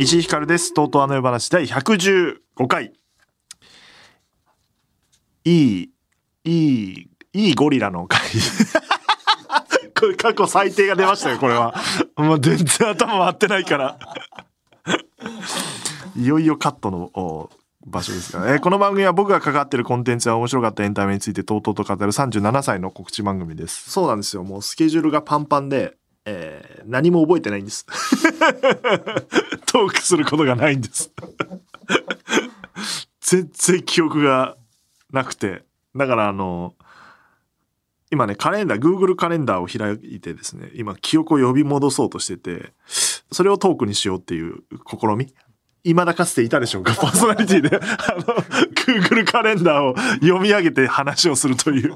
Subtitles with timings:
[0.00, 0.72] 石井ひかるです。
[0.72, 2.92] とうとうあの世話第115回。
[5.44, 5.90] いい、
[6.44, 8.20] いい、いいゴリラの回。
[9.98, 11.74] これ過去最低が出ましたよ、これは。
[12.16, 13.98] もう全然頭回ってないから。
[16.18, 17.48] いよいよカットのお
[17.86, 23.88] 場所ですから、えーこの番組は僕が関わってるコンテンツや面白かったエンタメについてとうとうと語る37歳の告知番組です。
[23.88, 24.42] そうなんですよ。
[24.42, 27.86] もうスケジュールがパンパンで、えー何も覚えてないんです。
[29.66, 31.12] トークすることがないんです。
[33.20, 34.56] 全然記憶が
[35.12, 35.62] なくて。
[35.94, 36.74] だからあの、
[38.10, 42.72] 今ね、カレンダー、Google カレンダーを開いてですね、今記憶を呼び戻そうとしてて、
[43.30, 45.32] それをトークにしようっていう試み
[45.92, 46.94] 未だかつていたでしょうか？
[46.94, 48.22] パーソナリティで、あの、
[48.74, 51.94] Google カレンダーを読み上げて話をするという。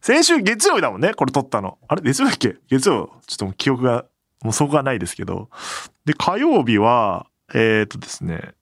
[0.00, 1.78] 先週月曜日だもんね、これ撮ったの。
[1.86, 2.56] あれ月曜だっけ？
[2.68, 3.12] 月曜。
[3.26, 4.04] ちょっともう記憶が、
[4.42, 5.50] もうそこがないですけど。
[6.04, 8.54] で、火曜日は、えー、っとですね、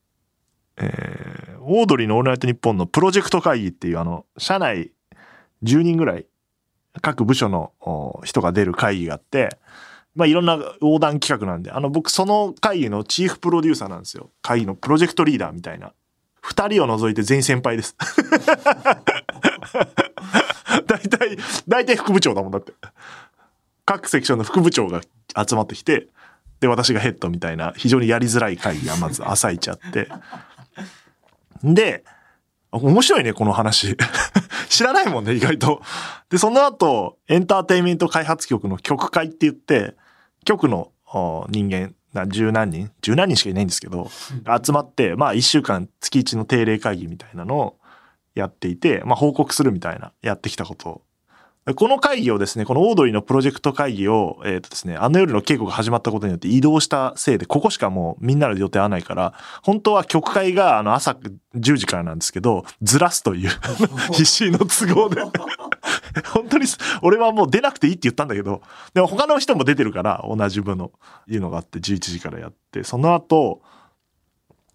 [0.78, 4.92] えー、オードリーのオールナイトニッポンのプロジェクト会議っていうあの、社内
[5.62, 6.26] 10人ぐらい、
[7.02, 7.72] 各部署の
[8.24, 9.58] 人が出る会議があって、
[10.16, 14.30] まあいろんな横断企画なんで、あの僕その会議のチーフプロデューサーなんですよ。
[14.42, 15.92] 会議のプロジェクトリーダーみたいな。
[16.40, 17.96] 二人を除いて全員先輩です。
[20.86, 22.72] 大体、大体副部長だもんだって。
[23.84, 25.00] 各セクションの副部長が
[25.36, 26.08] 集まってきて、
[26.60, 30.08] で、私がヘッドみたいな、非常にやりづらい会議がまず朝一あって。
[31.62, 32.04] で、
[32.70, 33.96] 面白いね、この話。
[34.68, 35.82] 知らないもんね、意外と。
[36.30, 39.96] で、その後、エンターテインメント開発局の局会って言って、
[40.46, 42.90] 局のお人間、な十何人？
[43.02, 44.08] 十何人しかいないんですけど、
[44.64, 47.76] 集まって、まあ一週間月一の定例会議みたいなのを
[48.34, 51.02] やっていて、まあ報告するみたいな、やってきたことを。
[51.74, 59.34] この会議をですね、このオードリーのプロジェクト会議を、えっ、とですね、あの夜の稽古が始まったことによって移動したせいで、ここしかもうみんなの予定合わないから、
[59.64, 61.16] 本当は局会があの朝
[61.56, 63.50] 10時からなんですけど、ずらすという、
[64.14, 65.22] 必死の都合で。
[66.32, 66.66] 本当に、
[67.02, 68.62] 俺はもう出なくていいって言ったんだけど、
[68.94, 70.92] でも他の人も出てるから、同じ部の、
[71.28, 73.62] いうのがあって、11時からやって、その後、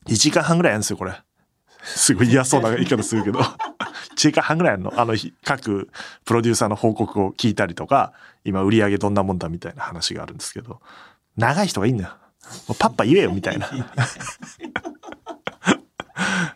[0.07, 1.21] 1時間半ぐらいやるんですよ、これ。
[1.83, 3.39] すごい嫌そうな言い方するけど。
[4.13, 4.93] 1時間半ぐらいやるの。
[4.95, 5.89] あの、各
[6.25, 8.13] プロデューサーの報告を聞いたりとか、
[8.43, 10.81] 今売り上げどんなもんだみたいな話があるんですけど、
[11.37, 12.09] 長い人がいいんだよ。
[12.67, 13.69] もうパッパ言えよ、みたいな。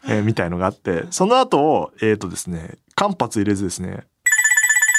[0.07, 4.05] えーみたいのがあって、その後、えっ、とですね、間髪入れずですね、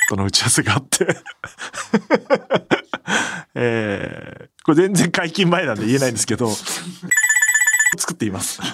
[0.09, 1.07] との打ち合わせがあって、
[3.55, 6.51] えーこれ全然解禁前なんで言えないんですけど、
[7.97, 8.61] 作っています。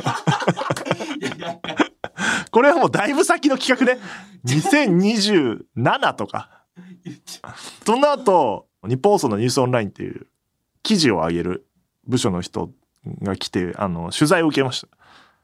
[2.50, 4.00] これはもうだいぶ先の企画ね。
[4.46, 6.64] 2027とか。
[7.84, 10.28] その後、日本放送のニュースオンラインっていう
[10.82, 11.66] 記事を上げる
[12.06, 12.70] 部署の人
[13.22, 14.88] が来て、あの、取材を受けました。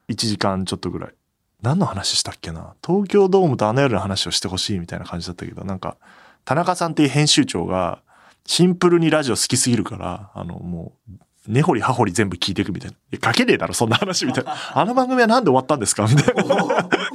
[0.08, 1.14] 1時間ちょっとぐらい。
[1.62, 2.74] 何の話したっけな？
[2.86, 5.96] 東京ドームとあの夜の話をしてほしいみたいな感じだったけど、なんか、
[6.44, 8.00] 田中さんっていう編集長が、
[8.46, 11.12] シンプルにラジオ好きすぎるから、あの、もう、
[11.48, 12.96] 根掘り葉掘り全部聞いていくみたいな。
[12.96, 14.54] いや書けねえだろ、そんな話みたいな。
[14.72, 16.06] あの番組はなんで終わったんですか？
[16.06, 16.42] みたいな。
[16.44, 16.48] い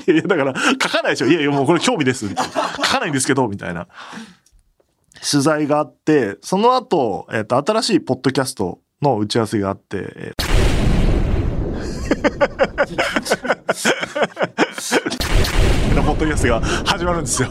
[0.07, 1.27] やいや、だから、書かないでしょ。
[1.27, 2.27] いやいや、もうこれ興味です。
[2.27, 3.87] 書かないんですけど、みたいな。
[5.31, 10.42] 取材があって、その後、えっ、と、新しいポッドキャストの打ち合わせがあって、えー
[15.95, 17.49] のポッドキャストが始まるんですよ。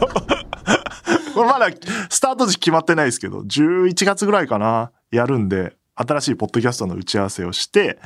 [1.34, 1.69] これまだ
[2.10, 7.99] スタート時決まってないですけど、11月ぐらいかな、やるんで、新しいポッドキャストの打ち合わせをして、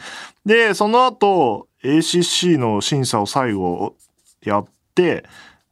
[0.44, 3.97] で、その後、ACC の審査を最後
[4.43, 5.25] やって、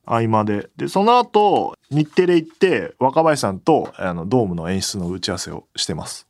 [0.06, 0.68] 合間で。
[0.76, 6.26] で、その後、日テレ行って、若林さんと、あの、ドームの演出の打ち合わせをしてます。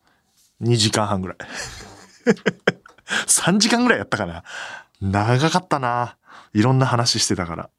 [0.63, 1.39] 2時間半ぐらい。
[3.27, 4.43] 3時間ぐらいやったかな。
[5.01, 6.17] 長かったな。
[6.53, 7.71] いろんな話してたから。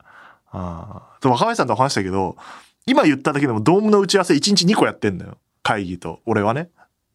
[0.51, 2.38] あ若林さんと話したけど、
[2.86, 5.38] 今言っただけでもドームの打ち合わせ1日2個やってんだよ。
[5.63, 6.69] 会議と、俺はね。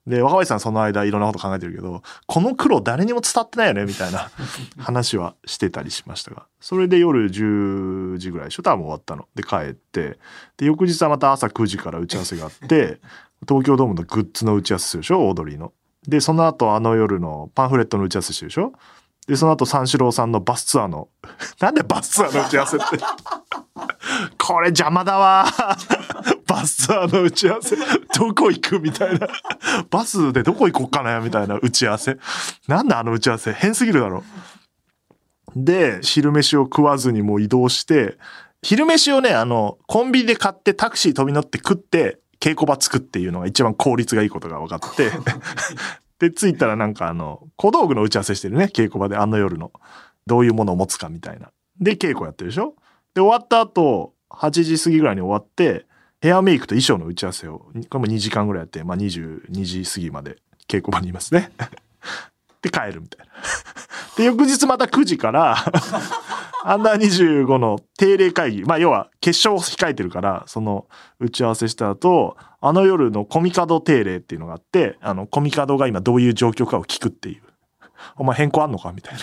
[0.06, 4.31] で、若林さんその間いろんなこと考えてるけど、この苦労誰にも伝わってないよね、みたいな
[4.81, 6.47] 話はしてたりしましたが。
[6.61, 8.62] それで夜10時ぐらいでしょ？
[8.65, 9.29] 多分終わったの。
[9.35, 10.19] で、帰って。
[10.56, 13.00] で、翌日はまた朝9時から打ち合わせがあって、
[13.49, 15.21] 東京ドームのグッズの打ち合わせするでしょ？
[15.21, 15.73] オードリーの。
[16.06, 18.73] で、その後あの夜のパンフレットの打ち合わせしてるでしょ？
[19.26, 21.08] で、その後三四郎さんのバスツアーの、
[21.61, 22.87] なんでバスツアーの打ち合わせって？
[24.38, 25.47] これ邪魔だわ。
[26.47, 29.29] バスツアーの打ち合わせ、どこ行くみたいな。
[29.91, 32.19] バスでどこ行こっかなみたいな打ち合わせ。
[32.67, 34.25] なんだあの打ち合わせ変すぎるだろ。
[35.55, 38.19] で、昼飯を食わずにもう移動して、
[38.62, 45.11] 昼飯をね、あの、コンビニで買ってタクシー飛び乗って食って、稽古場つくっていうのが一番効率がいいことが分かって。
[46.19, 49.73] で、着いたらなんかあの、小道具の打ち合わせしてるね、稽古場であの夜の。
[50.27, 51.51] どういうものを持つかみたいな。
[51.81, 52.75] で、稽古やってるでしょ？
[53.15, 55.87] で、終わった後、8時過ぎぐらいに終わって、
[56.21, 60.37] ヘアメイクと衣装の打ち合わせを、これも2時間ぐらいやって、まあ22時過ぎまで
[60.69, 61.51] 稽古場にいますね。
[62.62, 63.33] で、帰るみたいな。
[64.17, 65.57] で、翌日また9時から、
[66.65, 68.62] アンダー25の定例会議。
[68.65, 70.87] まあ、要は、決勝を控えてるから、その、
[71.19, 77.43] 打ち合わせした後、あの夜のコミカド定例っていうのがあって、あの、コミカドが今どういう状況かを聞くっていう。
[78.17, 79.21] お前変更あんのかみたいな。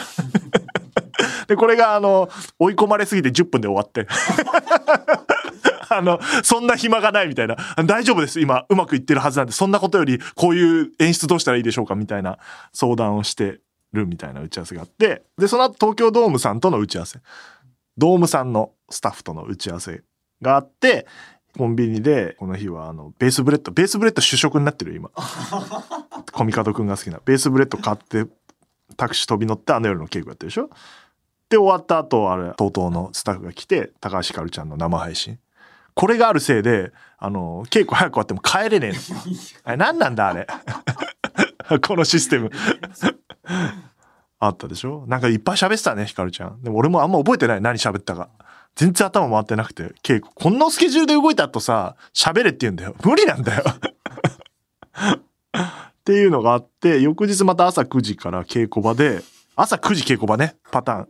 [1.47, 2.29] で、これが、あの、
[2.59, 4.07] 追い込まれすぎて10分で終わって。
[5.91, 7.55] あの、そんな暇がないみたいな。
[7.85, 8.39] 大丈夫です。
[8.39, 12.37] 今、うまくいってるはずなんで、そんなことより、こういう演出どうしたらいいでしょうかみたいな
[12.73, 13.59] 相談をして
[13.93, 17.19] るみたいな打ち合わせがあって、で、その後東京ドームさんとの打ち合わせ。
[17.97, 20.03] ドームさんのスタッフとの打ち合わせ
[20.41, 21.07] があって、
[21.57, 25.09] コンビニで、この日は、あの、 BASE BREAD、BASE BREAD 主食になってる、今。
[26.31, 27.19] コミカドくんが好きな。
[27.25, 28.25] BASE BREAD 買って、
[28.95, 30.69] タクシー飛び乗って、あの夜の稽古やってるでしょ
[31.49, 35.39] で、終わった後、あれ、TOTO のスタッフが来て、高橋ひかるちゃんの生配信。
[35.97, 38.97] これがあるせいで、あの、稽古早く終わっても帰れねえの。
[39.65, 40.45] あれ、何なんだ、あれ。
[41.81, 42.51] このシステム。
[44.39, 45.05] あったでしょ？
[45.07, 46.61] なんかいっぱい喋ってたね、ひかるちゃん。
[46.61, 48.29] でも俺もあんま覚えてない、何喋ったか。
[48.75, 50.25] 全然頭回ってなくて、稽古。
[50.35, 52.95] こんなスケジュールで動いた後さ、喋れって言うんだよ。
[53.03, 53.63] 無理なんだよ。
[55.57, 59.23] っていうのがあって、翌日また朝9時から稽古場で、
[59.55, 61.07] 朝9時稽古場ね、パターン。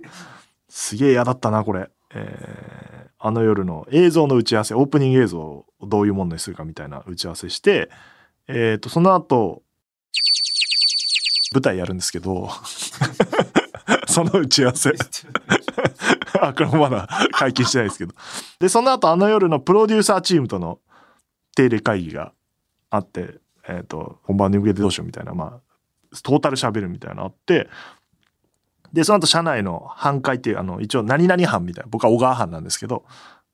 [0.69, 1.89] すげえ嫌だったな、これ。
[2.13, 7.89] えーあの夜の映像の打ち合わせ、オープニング映像をどういうものにするかみたいな打ち合わせして、
[8.47, 9.63] えっ、と、その後、
[11.53, 12.49] 舞台やるんですけど、
[14.07, 14.93] その打ち合わせ。
[16.41, 18.13] あ、これもまだ解禁してないですけど。
[18.59, 20.79] で、その後あの夜のプロデューサーチームとの
[21.55, 22.33] 定例会議が
[22.89, 27.67] あって、えっ、と、本番に向けてどうしようみたいな、まあ、トータル喋るみたいなのあって、
[28.93, 33.03] で、その後社内の半会っていう、あの、一応何々班みたいな、僕は小川班なんですけど、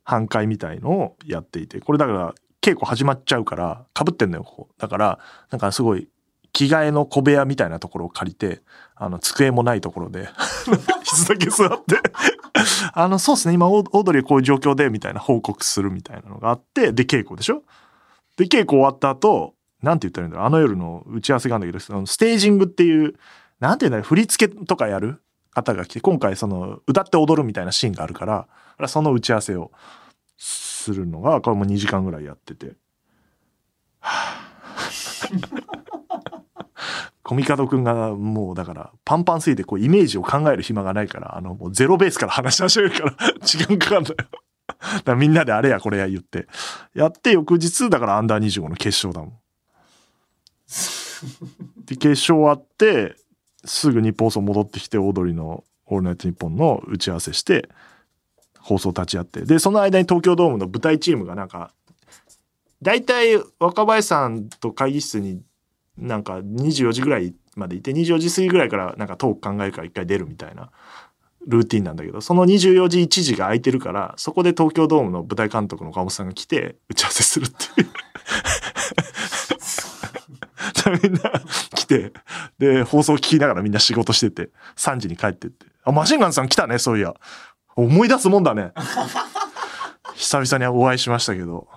[0.03, 4.69] 半会みたいのをやっていて、これだから稽古始まっちゃうから、被ってんのよ、ここ。
[4.77, 5.19] だから、
[5.49, 6.07] なんかすごい、
[6.51, 8.61] 着替えの小部屋みたいなところを借りて、
[8.95, 10.27] あの、机もないところで、
[10.69, 11.99] 椅子だけ座って、
[12.93, 17.63] あの、そうですね、今、オードリーこういう状況で、みたいな報告するみたいなのがあって、で、稽古でしょ？
[18.37, 23.15] で、稽古終わった後、なんて言ったらいいんだろう、あの夜の打ち合わせがあるんだけど、そのステージングっていう、
[23.63, 25.21] なんて言うんだろう、振り付けとかやる？
[25.53, 28.45] 方が来て、今回その、歌って踊るみたいなシーンがあるから、
[28.89, 29.71] その打ち合わせを
[30.37, 32.73] するのが、これも2時間ぐらいやってて、
[37.23, 43.15] コミカドくんがもうだからパンパンすぎてこうイメージを考える暇がないから、あのもうゼロベースから話し始めるから
[43.45, 44.17] 時間かかるんだよ。
[45.05, 46.47] だみんなであれやこれや言って。
[46.93, 49.39] やって翌日だからアンダー25の決勝だもん。
[51.85, 53.15] で、決勝終わって、
[53.65, 57.69] すぐ日本放送戻ってきて、オードリーのオールナイトニッポンの打ち合わせして、
[58.59, 59.41] 放送立ち会って。
[59.41, 61.71] で、その間に東京ドームの舞台チームがなんか、
[62.81, 65.41] 大体若林さんと会議室に
[65.97, 70.71] なんか24時ぐらいまでいて、24時過ぎぐらいからなんかトーク考えるから一回出るみたいな
[71.47, 77.89] ルーティンなんだけど、その24時1時が空いてるから、そこで東京ドームの舞台監督の岡本さんが来て打ち合わせするっていう。
[81.03, 81.19] みんな
[81.73, 82.13] 来て、
[82.59, 85.65] で、放送聞きながらみんな仕事してて、3時に帰ってって。
[85.83, 87.13] あ、マシンガンズさん来たね、そういや。
[87.75, 88.71] 思い出すもんだね。
[90.15, 91.67] 久々にお会いしましたけど、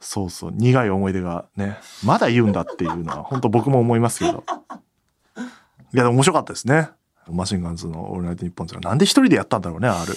[0.00, 4.44] そうそう、苦い思い出がね、まだ言うんだっていうのは、本当僕も思いますけど。
[5.94, 6.90] いや、でも面白かったですね。
[7.28, 10.14] マシンガンズのオールナイトニッポンがなんで一人でやったんだろうね、ある。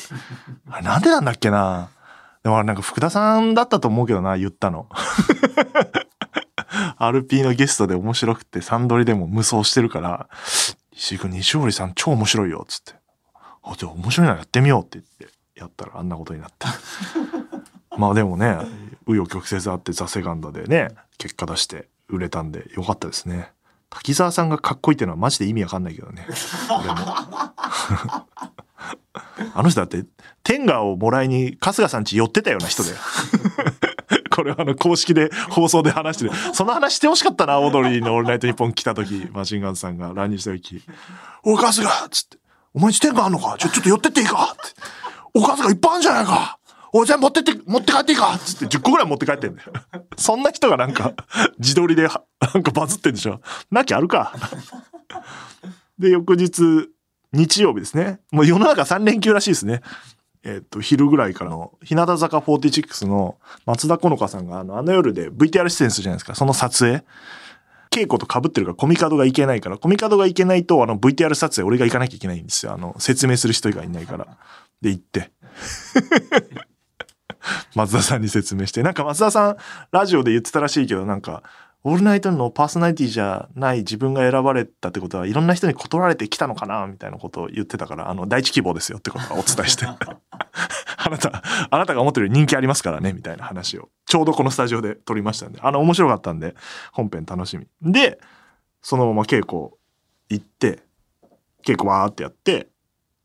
[0.69, 1.89] あれなんでなんだっけな。
[2.43, 4.87] でもあれなんか福田さんだったと思うけどな、言ったの。
[6.99, 10.29] RP のゲストで面白くて、サンドリでも無双してるから、
[10.91, 12.93] 石井君、西堀さん超面白いよ、つって。
[13.63, 16.69] あ、じゃあ面白いならやってみようって言って、やったらあんなことになった。
[17.97, 18.57] まあでもね、
[19.07, 23.51] 紆余曲折あってザ・セガンドでね、結果出して売れたんでよかったですね。
[23.89, 26.27] 滝沢さんがかっこいいっていうのはマジで意味わかんないけどね。
[26.69, 26.95] 俺も。
[29.55, 30.05] あの人だって、
[30.43, 32.97] 天下をもらいに春日さんち寄ってたような人だよ。
[34.39, 36.31] これはあの公式で放送で話してる。
[36.55, 40.81] その話してほしかったな、オードリーのオールナイトニッポン来た時、マシンガンズさんが乱入した時。
[41.43, 42.37] おい、春日っつって。
[42.73, 43.57] お前んち天下あんのか？
[43.57, 44.53] ちょ、ちょっと寄ってっていいか？
[44.53, 44.81] って。
[45.33, 46.57] お春日いっぱいあるんじゃないか？
[46.93, 48.33] おじゃあ持ってって、持って帰っていいか？
[48.33, 49.73] っつって10個ぐらい持って帰ってんだよ。
[50.15, 51.11] そんな人がなんか、
[51.59, 53.41] 自撮りでは、なんかバズってんでしょ。
[53.69, 54.33] なきゃあるか。
[55.97, 56.89] で、翌日、
[57.33, 58.21] 日曜日ですね。
[58.31, 59.81] もう世の中3連休らしいですね。
[60.43, 66.35] えっ、と、昼ぐらいからの、日向坂46の松田好花さんが、あの、あの夜で VTR 出演するじゃないですか。
[66.35, 67.03] その撮影。
[67.91, 72.73] 稽古と被ってるからコミカドがいけないから、コミカドがいけないと、あの、VTR 撮影俺が行かなきゃいけないんですよ。
[72.73, 74.37] あの、説明する人がいないから。
[74.81, 75.31] で、行って。
[77.75, 78.83] 松田さんに説明して。
[78.83, 79.57] なんか松田さん、
[79.91, 81.43] ラジオで言ってたらしいけど、なんか、
[81.85, 89.85] オールナイトのパーソナリティじゃない自分が選ばれたってことはいろんな人に断られてきたのかなみたいなことを言ってたから、あの、第一希望ですよってことはお伝えして。
[89.87, 93.89] あなた、あなたが思ってる人気ありますからね、みたいな話を。
[94.05, 96.53] ちょうどこのスタジオで撮りましたんで、あの、面白かったんで、
[96.91, 97.67] 本編楽しみ。
[97.81, 98.19] で、
[98.81, 99.77] そのまま稽古
[100.29, 100.83] 行って、
[101.63, 102.67] 稽古わーってやって、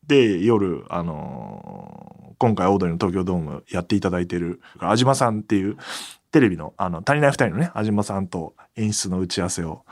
[0.07, 5.77] で、夜、あのー今回オードリーの東京ドームやっていただいてる、安島さんっていう、
[6.35, 9.85] テレビの、あの、足りない二人のね、安島さんと演出の打ち合わせを、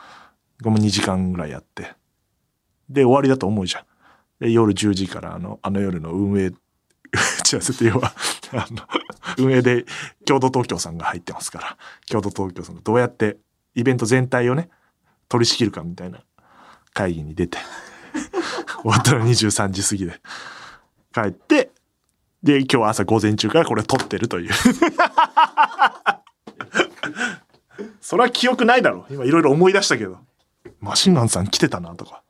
[0.60, 1.94] これも2時間ぐらいやって、
[2.90, 3.84] で、終わりだと思うじゃん。
[4.40, 6.56] で、夜10時から、あの、あの夜の運営、打
[7.44, 8.12] ち合わせって要は、
[8.54, 8.82] あの、
[9.38, 9.84] 運営で、
[10.26, 11.76] 共同東京さんが入ってますから、
[12.10, 13.36] 共同東京さんがどうやって
[13.76, 14.68] イベント全体をね、
[15.28, 16.24] 取り仕切るかみたいな
[16.92, 17.58] 会議に出て、
[18.82, 20.20] 終わったら23時過ぎで
[21.14, 21.70] 帰って、
[22.42, 24.50] で、今日は朝午前中からこれ撮ってるという。
[28.00, 29.06] それは記憶ないだろ。
[29.10, 30.18] 今いろいろ思い出したけど。
[30.80, 32.22] マシンガンさん来てたなとか。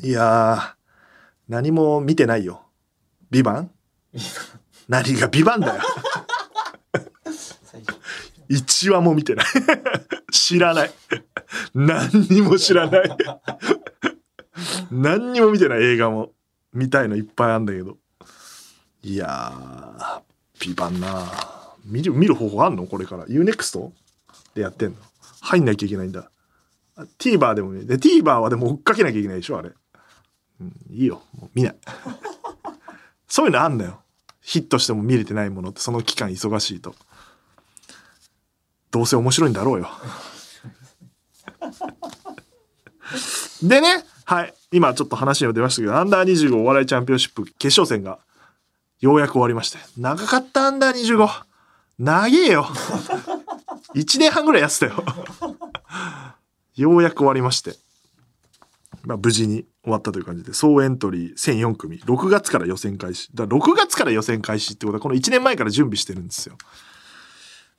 [0.00, 0.74] いやー、
[1.48, 2.62] 何も見てないよ。
[3.30, 3.70] ビバン？
[4.88, 5.82] 何がビバンだよ。
[8.48, 9.46] 一話も見てない。
[10.30, 10.92] 知らない。
[11.74, 13.16] 何にも知らない。
[14.90, 16.32] 何にも見てない映画も。
[16.72, 17.96] 見たいのいっぱいあんだけど。
[19.02, 20.22] いやー、
[20.60, 21.24] ビバンな
[21.86, 22.86] 見る、見る方法あんの？
[22.86, 23.26] これから。
[23.26, 23.90] UNEXT?
[24.54, 24.96] でやってんの？
[25.40, 26.30] 入んなきゃいけないんだ。
[27.18, 27.84] TVer でもね。
[27.84, 29.70] で、TVer はでも追っかけなきゃいけないでしょあれ。
[30.60, 31.22] うん、いいよ。
[31.38, 31.76] もう見ない。
[33.28, 34.00] そういうのあんのよ。
[34.40, 36.94] ヒットしても見れてないものって、その期間忙しいと。
[38.90, 39.88] どうせ面白いんだろうよ。
[43.62, 44.54] でね、はい。
[44.72, 48.18] 今ちょっと話にも出ましたけど、アンダー25お笑いチャンピオンシップ決勝戦が
[49.00, 49.78] ようやく終わりまして。
[49.98, 51.45] 長かったアンダー25。
[51.98, 52.64] 長えよ。
[53.94, 55.04] 1年半ぐらいやってたよ。
[56.76, 57.74] ようやく終わりまして。
[59.04, 63.30] まあ無事に終わったという感じで、総エントリー1004組、6月から予選開始。
[63.34, 66.58] だ6月から予選開始ってことは、この1年前から準備してるんですよ。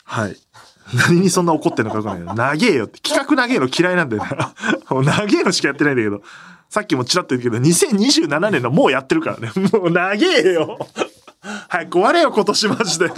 [0.03, 0.38] はい。
[1.09, 4.53] 何にそんな怒ってんのか分かんないけど、長えよって、企画長えの嫌いなんだよな。
[4.89, 6.24] もう長えのしかやってないんだけど、
[6.69, 9.51] さっきもちらっと言ったけど、2027年のもうやってるからね。
[9.74, 10.79] もう長えよ。
[11.69, 13.12] 早く終われよ、今年マジで。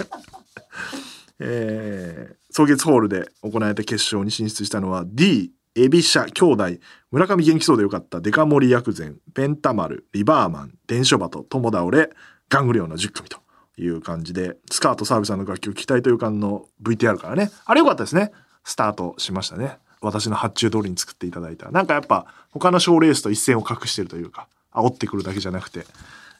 [1.38, 6.80] えー、草月ホールで行われた決勝に進出したのは D、エビシャ、兄弟、
[7.10, 12.10] 村上元気そうでよかった、デカ盛り薬膳、ペンタマル、リバーマン、電書バト、友倒れ、
[12.48, 13.38] ガングリオンの10組と
[13.78, 18.32] いう感じで、スカート澤部さんの楽曲、期待という感の VTR からね、あれよかったですね。
[18.64, 19.78] スタートしましたね。
[20.00, 21.70] 私の発注通りに作っていただいた。
[21.70, 25.86] なんかやっぱ他の賞ーレースと一線を画してるというか、煽ってくるだけじゃなくて、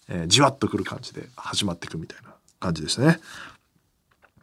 [0.09, 3.21] えーじわっとくる感じで始まっていくみたいな感じでしたね。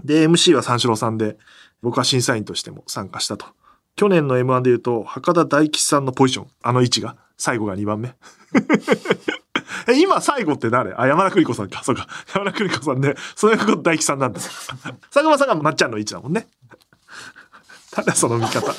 [0.03, 1.37] で、MC は三四郎さんで、
[1.81, 3.47] 僕は審査員としても参加したと。
[3.95, 8.15] 去年の M1 で言うと、博多大吉さんのポジション、あの位置が、最後が2番目。
[9.87, 10.93] え、今最後って誰？
[10.93, 11.83] あ、山田邦子さんか。
[11.83, 12.07] そうか。
[12.33, 14.67] 山田邦子さんで、そのこと大吉さんなんです。
[14.67, 16.47] 佐久間さんがまっちゃんの位置だもんね。
[17.91, 18.73] ただその見方。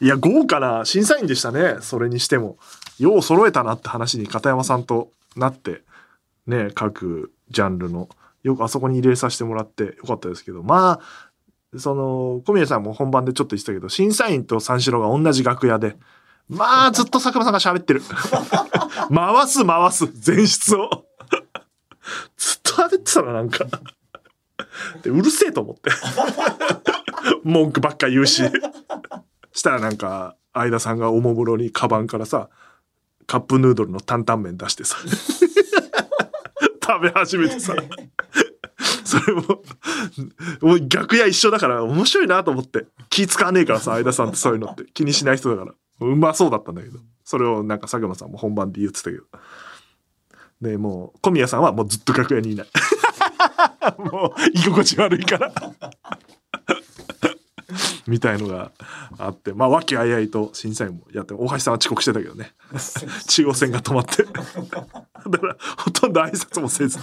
[0.00, 1.78] いや、豪華な審査員でしたね。
[1.80, 2.58] それにしても。
[2.98, 5.82] よう揃えたなって話に片山さんとなって、
[6.46, 8.08] ね、各ジャンルの、
[8.46, 11.00] よくあそこに入れさせてもらってよかったですけど、ま
[11.74, 15.96] あ、その、小宮さんも本番でちょっと言ってたけど、審査員と三四郎が同じ楽屋で、
[16.48, 18.02] まあ、ずっと佐久間さんが喋ってる。
[19.12, 21.06] 回す回す、前室を。
[22.36, 23.66] ずっと喋ってたな、なんか。
[25.02, 25.90] で、うるせえと思って。
[27.42, 28.44] 文句ばっか言うし。
[29.52, 32.48] したらなんか、相田さんがおもむろにカバンからさ、
[33.26, 34.96] カップヌードルの担々麺出してさ、
[36.86, 37.74] 食べ始めてさ、
[39.04, 39.42] それも、
[40.60, 42.86] もう楽屋一緒だから面白いなと思って。
[43.10, 45.74] 気使わねえからさ、相田さんってそういうのって気にしない人だから。
[46.00, 46.98] うまそうだったんだけど。
[47.24, 49.24] それをなんか佐久間さんも本番で言ってたけど。
[50.60, 52.66] で、もう、小宮さんはもうずっと楽屋にいない。
[53.98, 55.52] もう、居心地悪いから。
[58.06, 58.72] みたいのが
[59.18, 62.54] あって、まあ、和気あいあいと審査員もやって、大橋さんは遅刻してたけどね。
[63.28, 64.22] 中央線が止まって。
[64.24, 66.98] だから、ほとんど挨拶もせず。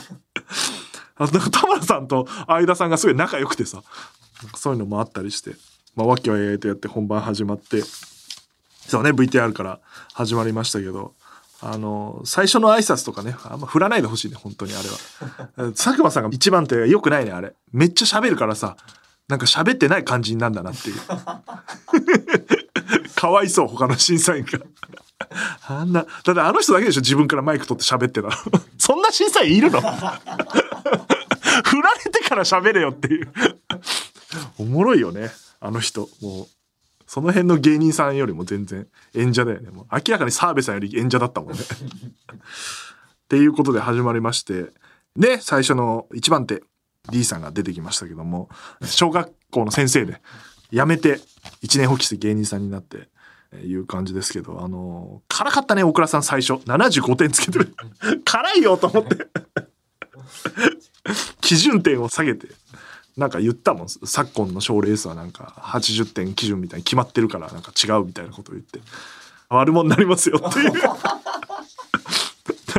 [1.15, 3.83] あとなんか田村さんと相田さんがすごい仲良くてさ、
[4.55, 5.55] そういうのもあったりして、
[5.95, 7.83] まあ、わきわいとやって本番始まって、
[8.87, 9.79] そうね、VTR から
[10.13, 11.13] 始まりましたけど、
[11.61, 15.71] あの、最初の挨拶とかね、あんま振らないでほしいね、本当にあれは。
[15.71, 17.53] 佐久間さんが一番手良くないね、あれ。
[17.71, 18.75] めっちゃ喋るからさ、
[19.27, 20.95] なんか喋ってない感じになんだなっていう。
[23.15, 24.59] かわいそう、他の審査員が。
[25.67, 28.33] あんな、だってあの人だけでしょ、自分からマイク取って喋ってたの。
[28.77, 29.79] そんな審査員いるの？
[31.63, 33.31] 振られてから喋れよっていう。
[34.57, 36.09] おもろいよね、あの人。
[36.21, 36.47] もう。
[37.07, 39.69] その辺の芸人さんよりも全然演者だよね。
[39.69, 41.59] もう明らかに澤部さんより演者だったもんね。
[41.59, 44.71] っていうことで始まりまして、
[45.15, 46.63] で、最初の一番手、
[47.11, 48.49] D さんが出てきましたけども、
[48.83, 50.21] 小学校の先生で、
[50.71, 51.19] 辞めて
[51.61, 53.09] 一年放棄して芸人さんになって、
[53.61, 56.53] いう感じですけど、あの、辛かったね、大倉さん最初。
[56.65, 57.75] 75点つけてる。
[58.25, 59.27] 辛いよと思って。
[61.41, 62.47] 基準点を下げて。
[63.15, 68.79] なんか言ったもん昨今の賞レースはなんか80点基準みたいに決まってるからなんか違うみたいなことを言って
[69.49, 70.71] 悪者になりますよっていう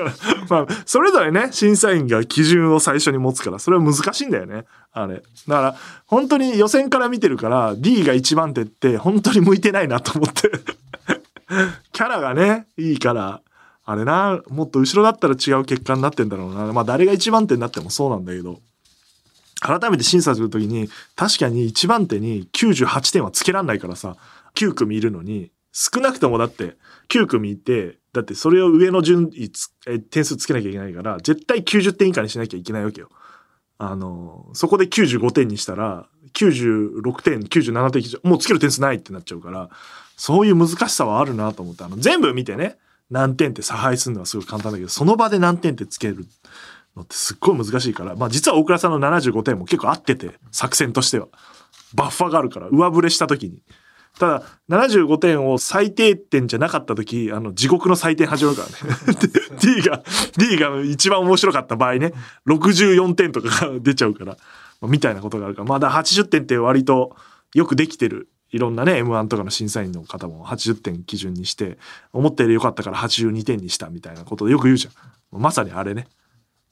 [0.49, 4.65] まあ、それぞれね、審査員が基準を最初に持つから、それは難しいんだよね。
[4.93, 5.17] あれ。
[5.17, 10.51] だから、本当に予選から見てるから、D が一番手って本当に向いてないなと思って
[11.93, 13.41] キャラがね、いいから、
[13.87, 16.73] あれな、もっと後ろだったら違う結果になってんだろうな。
[16.73, 18.61] まあ、誰が一番手になってもそうなんだけど。
[19.61, 24.17] 改めて審査するときに、確かに1番手に98点はつけらんないからさ、
[24.55, 26.77] 9組いるのに、少なくともだって
[27.09, 29.51] 9組いて、だってそれを上の順位
[29.89, 33.11] え点数つけなきゃいけないから、絶対90点以下にしなきゃいけないわけよ。
[33.77, 39.69] あの、そこで95点にしたら、96点、97点以上、もうつける点数ないってなっちゃうから、
[40.17, 42.79] そういう難しさはあるなと思って、あの、全部見てね、
[43.11, 46.25] 何点って差配するのはすごい簡単だけど、その場で何点ってつける
[46.95, 51.27] のってすっごい難しいから、まあ実は大倉さんの75点も結構合ってて、作戦としては。
[51.95, 53.59] バッファがあるから、上振れした時に。
[54.19, 58.69] ただ、75点を最低点じゃなかった時、あの、地獄の採点始まるから
[59.13, 59.19] ね。
[59.61, 60.03] D が、
[60.39, 62.13] D が一番面白かった場合ね、
[62.47, 64.37] 64点とかが出ちゃうから、
[64.83, 67.17] みたいなことがあるから、まだ80点って割と
[67.55, 68.29] よくできてる。
[68.51, 71.77] いろんなね、M1 とかの審査員の方も80点基準にして、
[72.13, 75.41] 思ったより良かったから82点にしたみたいなことよく言うじゃん。
[75.41, 76.07] まさにあれね。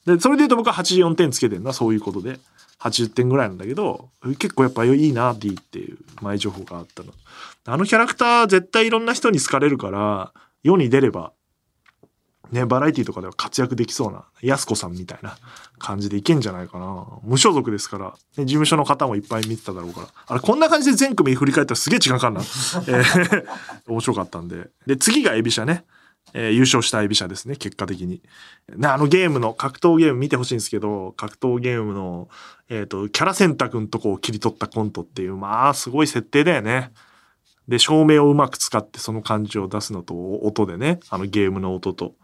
[0.05, 2.39] で、それで言うと僕は84点つけてるのはそういうことで、
[2.83, 7.13] 80点ぐらいなんだけど、結構やっぱいいな、D っていう前情報があったの。
[7.65, 11.31] あのキャラクター絶対いろんな人に好かれるから、世に出れば、
[12.51, 15.37] ね、バラエティとかでは活躍できそうな、やすこさんみたいな
[15.79, 17.07] 感じでいけんじゃないかな。
[17.23, 18.05] 無所属ですから、
[18.37, 20.07] ね、事務所の方もいっぱい見てただろうから。
[20.27, 22.41] あれ、こんな感じで全組振り返ったらすげえ時間かかるな。
[22.41, 23.45] えー、
[23.87, 24.69] 面白かったんで。
[24.85, 25.85] で、次がエビシャね。
[26.33, 28.21] えー、優勝したエビシャですね、結果的に。
[28.83, 32.29] あのゲームの、格闘ゲーム見てほしいんですけど、格闘ゲームの、
[32.69, 36.91] えっ、ー、と、キャラ選択のとこを切り取ったコントっていう、まあ、すごい設定だよね。
[37.67, 42.15] で、照明をうまく使ってその感じを出すのと、音でね、あのゲームの音と。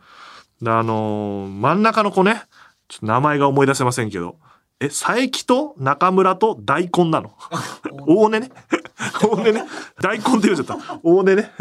[0.61, 2.43] で、あのー、真ん中の子ね、
[2.87, 4.37] ちょっと名前が思い出せませんけど、
[4.81, 7.33] え、佐伯と中村と大根なの？
[8.07, 8.51] 大根ね。
[9.21, 9.63] 大根ね。
[10.01, 10.99] 大根って言うちゃった。
[11.03, 11.51] 大根ね。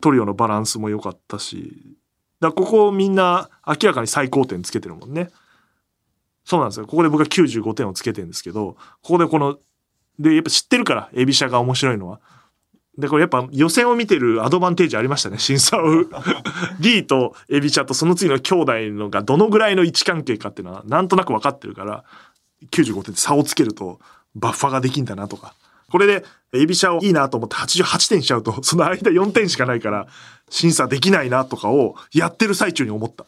[0.00, 1.96] トリオのバランスも良かったし、
[2.40, 5.30] だここみんな明らかに最高点つけてるもんね。
[6.44, 6.86] そうなんですよ。
[6.86, 9.58] ここで僕は95点をつけてるんですけど、ここでこの、
[10.18, 12.20] で、やっぱ知ってるから、エビシャが面白いのは。
[12.96, 16.04] で、これやっぱ予選を見てるアドバンテージありましたね、審査を。
[16.80, 22.04] D とエビシャとその次の兄弟のがどのぐらいの位置関係かっていうのはなんとなく分かってるから、
[22.70, 24.00] 95点で差をつけると
[24.34, 25.54] バッファができんだなとか。
[25.90, 30.06] これで、エビシャをいいなと思って88点しちゃうと、 その間4点しかないから、
[30.50, 33.26] 審査できないなとかをやってる最中に思った。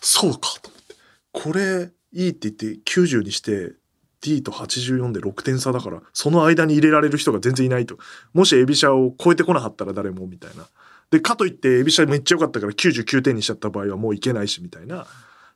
[0.00, 0.94] そうかと思って。
[1.32, 3.72] これ、いいって言って90にして、
[4.20, 7.98] D と84で6点差だから、その間に入れられる人が全然いないと。
[8.32, 10.66] もしエビシャを超えてこなかったら誰も、みたいな。
[11.10, 15.06] で、かといってエビシャめっちゃ良かったから99点にしちゃった場合はもういけないし、みたいな。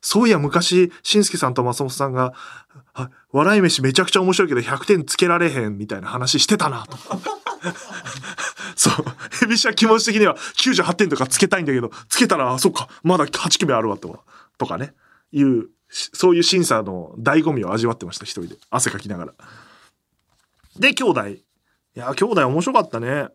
[0.03, 2.33] そういや昔、しんすけさんと松本さんが、
[3.31, 6.97] 笑い飯めちゃくちゃ面白いけど100点つけられへんみたいな話してたなと。
[8.75, 8.93] そう。
[9.39, 14.25] ヘビシャ気持ち的には98点とかつけたいんだけど、つけたら、あ、そっか、まだ8組あるわと。
[14.57, 14.93] とかね。
[15.31, 18.57] いう、そういう審査の醍醐味を味わってました、一人で。
[18.69, 19.33] 汗かきながら。
[20.77, 21.27] で、兄弟。
[21.29, 21.43] い
[21.95, 23.29] や、兄弟面白かったね。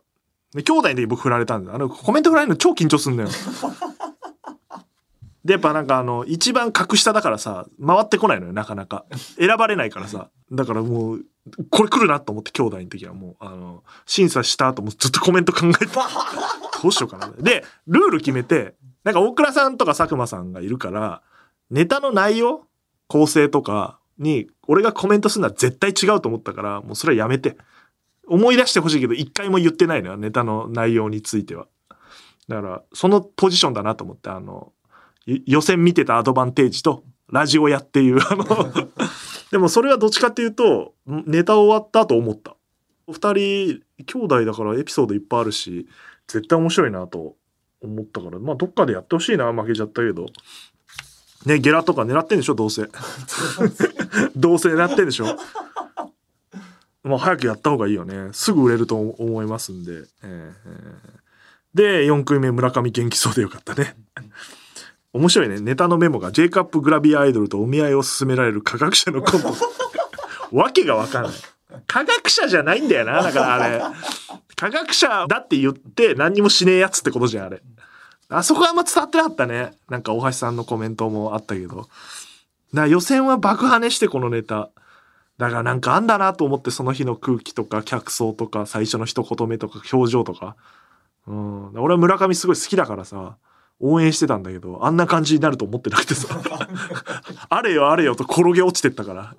[0.52, 3.30] で、兄弟で僕振られたんで、あの、コメント振られるの超緊張すんだよ。
[5.48, 9.06] で、やっぱなんかあの、一番格下だからさ、回ってこないのよ、なかなか。
[9.38, 10.28] 選ばれないからさ。
[10.52, 11.24] だからもう、
[11.70, 15.86] これ来るなと思って兄弟の時はもう、あの、審査した後もずっとコメント考えて、
[16.82, 17.32] どうしようかな。
[17.38, 21.22] で、ルール決めて、なんか大倉さんとか佐久間さんがいるから、
[21.70, 22.66] ネタの内容
[23.06, 27.56] 構成とかに、俺がコメントするのは絶対違うと思ったから、もうそれはやめて。
[28.26, 31.68] 思い出してほしいけど、一回も言ってないのよ、ネタの内容については。
[32.48, 34.72] だから、そのポジションだなと思って、あの、
[35.46, 38.44] 予選見てたアドバンテージと、ラジオやっていう、あの、
[39.52, 42.56] でもそれはどっちかっていうと、ネタ終わったと思った。
[43.06, 45.86] 二人、兄弟だからエピソードいっぱいあるし、
[46.26, 47.36] 絶対面白いなと
[47.80, 50.26] 思ったから、まあどっかでやってほしいな、負けちゃったけど。
[51.46, 52.88] ね、ゲラとか狙ってんでしょ、どうせ。
[54.34, 55.26] どうせ狙ってんでしょ。
[57.04, 58.30] もう早くやった方がいいよね。
[58.32, 60.04] すぐ売れると思いますんで。
[60.22, 63.96] えー、で、4組目村上元気そうでよかったね。
[65.12, 65.60] 面白いね。
[65.60, 69.54] ネタのメモが J カップグラビアアイドルとお見合いを勧められる科学者のコント。
[70.52, 71.32] わけがわかんない。
[71.86, 73.22] 科学者じゃないんだよな。
[73.22, 73.82] だからあれ。
[74.56, 77.62] 科学者だって言って何にもしねえやつってことじゃん、あれ。
[78.28, 79.72] あそこはあんま伝わってなかったね。
[79.88, 81.88] なんか大橋さんのコメントもあったけど。
[82.72, 84.70] な予選は爆跳ねしてこのネタ。
[85.38, 90.56] だからなんかあんだなと思ってその日の空気とか客層とか最初の一言目とか表情とか。
[91.26, 91.80] うん。
[91.80, 93.36] 俺は村上すごい好きだからさ。
[93.80, 96.28] 応援してたんだけど、あんな感じになると思ってなくてさ。
[97.48, 99.34] あれよあれよと転げ落ちてったから。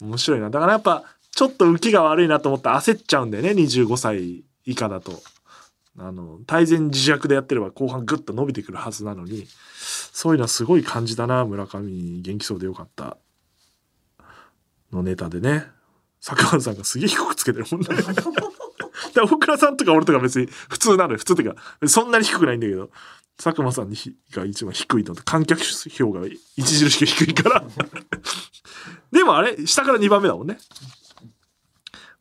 [0.00, 0.50] 面白いな。
[0.50, 5.22] だからやっぱ、ちょっと浮きが悪いなと思って焦っちゃうんだよね、25歳以下だと。
[5.98, 9.46] あの、大前自弱でやってれば後半グッと伸びてくるはずなのに、
[10.12, 12.20] そういうのはすごい感じだな、村上。
[12.20, 13.16] 元気そうでよかった。
[14.92, 15.66] のネタでね。
[16.20, 17.88] 坂本さんがすげえ低くつけてるもんね。
[19.14, 21.18] 大倉さんとか俺とか別に普通なのよ。
[21.18, 22.90] 普通っていうか、そんなに低くないんだけど、
[23.36, 27.64] 佐久間さんが一番低いので、観客票が著しく低いから
[29.10, 30.58] でもあれ、下から2番目だもんね。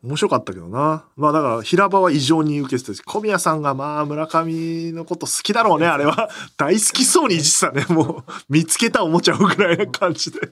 [0.04, 1.06] 面白かったけどな。
[1.16, 6.30] まあだから平場は異常に受けてたし、小宮さんがまあ村上のこと好きだろうね、あれは。
[6.58, 7.86] 大好きそうにいじってたね。
[7.90, 10.52] もう見つけたおもちゃをぐらいな感じで。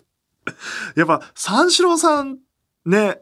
[0.95, 2.39] やっぱ三四郎さん
[2.85, 3.19] ね、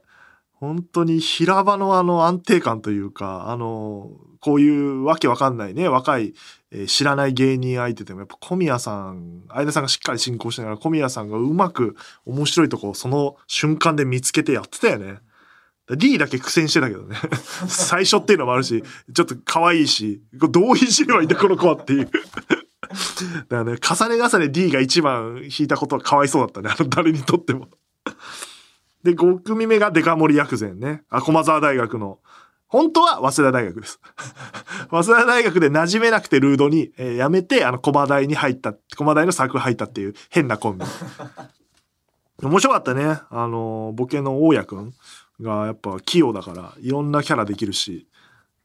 [0.60, 6.34] 本当に平場のあの安定感というか、あの、こういうわけわかんないね、若い、
[6.72, 11.96] えー、知らない芸人相手でも、やっぱ小宮さん、相田さんがしっかり進行しながら小宮さんがうまく
[12.26, 15.20] 面白いとこをその瞬間で見つけてやってたよね。
[15.96, 17.16] D だけ苦戦してたけどね。
[17.68, 22.06] 最初っていうのもあるし、ちょっと可愛いし、どういじればいいんだこの子はっていう。
[22.06, 26.70] だからね、重ね重ね D が一番引いたことはかわいそうだったね。
[26.70, 27.70] あの誰にとっても。
[29.12, 31.04] で、5組目がデカ盛り薬膳ね。
[31.10, 32.20] あ、駒沢大学の。
[32.68, 34.00] 本当は早稲田大学です。
[34.92, 40.86] 早稲田大学で馴染めなくてルードに、えー、辞めて、あの、駒大に入った、駒大のサークル入ったっていう変なコンビ。
[42.44, 43.20] 面白かったね。
[43.30, 44.94] あの、ボケの大家くん
[45.42, 48.08] がやっぱ器用だから、いろんなキャラできるし、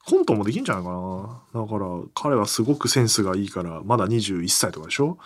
[0.06, 1.62] コントもできんじゃないかな。
[1.62, 5.18] だから、彼はすごくセンスがいいから、まだ21歳とかでしょ？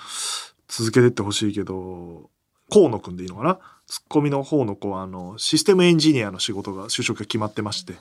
[0.68, 2.30] 続けてってほしいけど、
[2.72, 3.58] 河野くんでいいのかな？
[3.88, 7.94] ツッコミの方の子は、あの、システムエンジニアの仕事が、就職が決まってまして、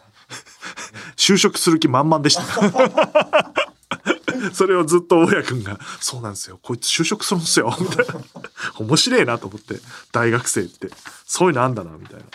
[1.16, 2.44] 就職する気満々でした。
[4.54, 8.16] それをずっと大家くんが、そうなんですよ、こいつ就職するんですよ、みたいな。
[8.80, 9.76] 面白いなと思って、
[10.12, 10.90] 大学生って。
[11.26, 12.26] そういうのあんだな、みたいな。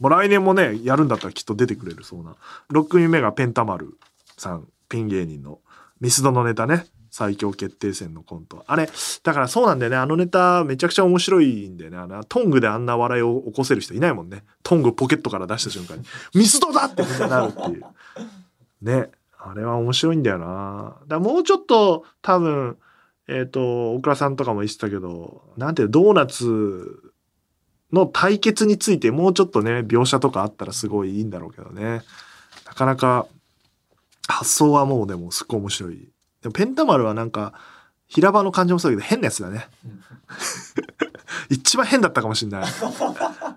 [0.00, 2.34] もう来年もね、やるんだったらきっと出てくれるそうな。
[2.72, 3.96] 6組目がペンタマル
[4.36, 5.60] さん、ピン芸人の
[6.00, 6.86] ミスドのネタね。
[7.10, 8.64] 最強決定戦のコント。
[8.66, 8.88] あれ、
[9.22, 9.96] だからそうなんだよね。
[9.96, 11.96] あのネタめちゃくちゃ面白いんだよね。
[11.96, 14.44] あのトングであんな笑いを起こせる人いないもんね。
[14.62, 17.84] トングポケットから出した瞬間に、ミスドだってなるっていう。
[18.82, 19.10] ね。
[19.38, 20.96] あれは面白いんだよな。
[21.06, 22.76] だもうちょっと多分、
[23.28, 27.12] えっ、ー、と、大倉さんとかも言ってたけど、なんていうドーナツ
[27.92, 32.02] の対決についてもうちょっとね、描写とかあったらすごいいいんだろうけどね。
[32.66, 33.26] なかなか
[34.28, 36.08] 発想はもうでもすっごい面白い
[36.42, 37.52] でもペンタマルはなんか
[38.06, 39.68] 平場の感じもそうだけど変なやつだね。
[41.50, 42.64] 一番変だったかもしんない。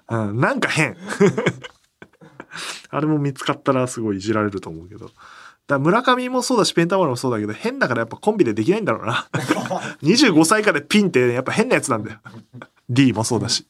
[0.09, 0.97] うん、なんか変。
[2.89, 5.09] あれも見つかったらすごいいじられると思うけど。
[5.67, 9.27] だ村上もそうだしペンタマルもそうだけど変だからやっぱコンビでできないんだろうな。
[10.03, 12.19] 25歳以下でピンってやっぱ変なやつなんだよ。
[12.89, 13.65] D もそうだし。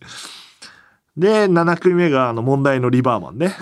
[1.16, 3.56] で、7組目があの問題のリバーマンね。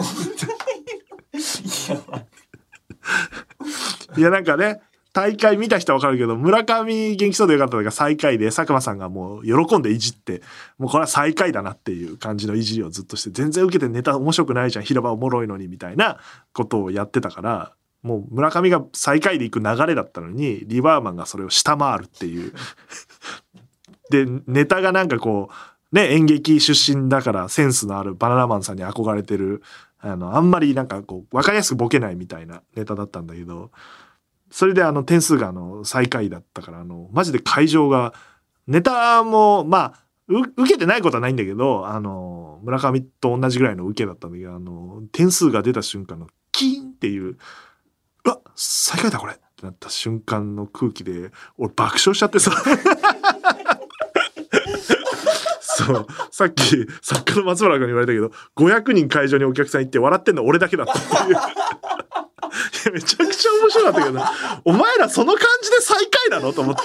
[4.17, 4.81] いやなんかね、
[5.19, 10.41] 大会見た人はわかるけど、村上元気そうでよかったのが最下位で、佐久間さんがもう喜んでいじって、
[10.77, 16.19] もうこれは最下位だなっていう感じのいじりをずっとして、全然受けてネタ面白くないじゃん、広場おもろいのにみたいな
[16.53, 22.53] ことをやってたから、もう村上が最下位で行く流れだったのに、リバーマンがそれを下回るっていう。
[24.11, 29.63] で、ネタがなんかこう、ね、演劇出身だからセンスのあるバナナマンさんに憧れてる、
[29.99, 33.71] あの、あんまりなんかこう、わかりやすくボケないみたいなネタだったんだけど、
[34.51, 38.13] それであの点数があの最下位だったからあのマジで会場が
[38.67, 47.37] ネタもまあ受けてないことはないんだけど、あの、村上と同じぐらいの受けだったんだけど、あの、点数が出た瞬間のキーンっていう、
[48.25, 52.51] うわ、最下位だこれってなった瞬間の空気で、俺爆笑しちゃってさ。
[55.61, 56.07] そう。
[56.29, 61.37] さっき、作家の松村君に言われたけど、500人会場にお客さん行って笑ってんの俺だけだったっていう。
[62.85, 64.21] やめちゃくちゃ面白かったけど、
[64.65, 66.53] お前らその感じで最下位なの？
[66.53, 66.81] と思って。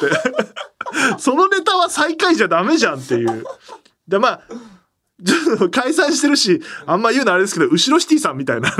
[1.19, 3.45] そのネタは最下位じゃダメじゃんっていう。
[4.07, 4.41] で、まあ、
[5.25, 8.71] ちょっと解散してるし、あんま言うのあれですけど、後ろシティさんみたいな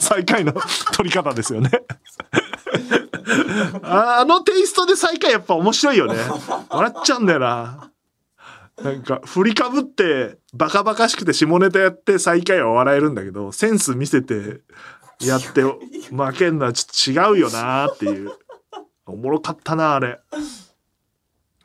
[0.00, 0.54] 最下位の
[0.94, 1.70] 取り方ですよね。
[3.82, 6.14] あのテイストで最下位やっぱ面白いよね。
[6.68, 7.90] 笑っちゃうんだよな。
[8.82, 14.60] なんか、振りかぶって、バカバカしくて下ネタやって最下位は笑えるんだけど、センス見せて
[15.20, 18.32] やって負けんのはちょっと違うよなっていう。
[19.06, 20.18] おもろかったな、あれ。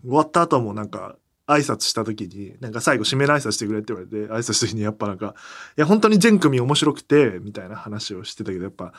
[0.01, 1.15] 終わった後もなんか、
[1.47, 5.35] 挨拶した時に、なんか最後締めの挨拶してくれって言われて、挨拶した時にやっぱなんか、
[5.77, 8.93] いや本当に全組面白くて、みたいな話をしてたけど、やっぱ、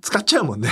[0.00, 0.70] 使っちゃうもんね。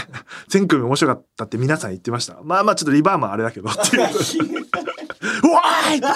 [0.49, 2.41] 全組面白かったって皆さん言ってました。
[2.43, 4.03] まあまあちょっとリバーマンあれだけどっていう。
[5.45, 6.07] うわーいって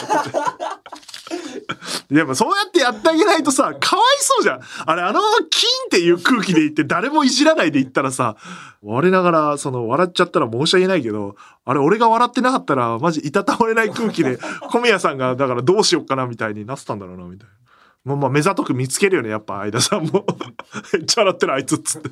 [2.11, 4.61] でもそうやってやってあげないとさ、かわいそうじゃん。
[4.87, 8.37] あれ、あのままキンっていう空気で言って誰もいじらないで言ったらさ、
[8.83, 14.39] 我ながら、その、笑っちゃったら申し訳ないけど、あれ、俺が笑ってなかったら、マジいたたまれない空気で、
[14.71, 17.55] 小宮さんが、だからどうしよっかなみたいになってたんだろうな、みたいな。
[18.05, 20.25] もうまあ、目ざとく見つけるよね、やっぱ、相田さんも。
[20.95, 22.09] めっちゃ笑ってる、あいつつって。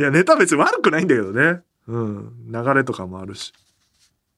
[0.00, 1.60] いや、ネタ別に悪くないんだけどね。
[1.86, 2.32] うん。
[2.50, 3.52] 流れとかもあるし。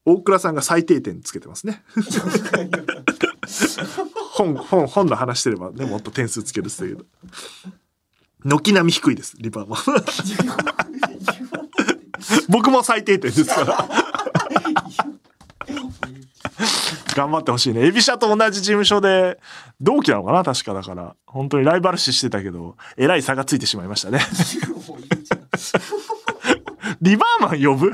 [0.05, 1.83] 大倉さんが最低点つけてますね。
[4.33, 7.05] 本、本、本の話してればね、もっと点数つけるってけど。
[8.43, 9.79] 軒並み低いです、リバーマン。
[12.49, 13.87] 僕も最低点ですから。
[17.15, 17.85] 頑張ってほしいね。
[17.85, 19.39] エビシャと同じ事務所で、
[19.79, 21.15] 同期なのかな確かだから。
[21.25, 24.19] 本当にライバル視してたけど、えらい差がついてしまいましたね。
[27.01, 27.91] リバーマン呼ぶ？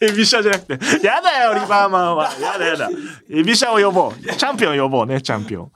[0.00, 1.06] エビシャじゃなくて。
[1.06, 2.30] やだよ、リバーマンは。
[2.40, 2.88] やだやだ。
[3.28, 4.20] エビシャを呼ぼう。
[4.20, 5.72] チャンピオン呼ぼうね、チャンピオン。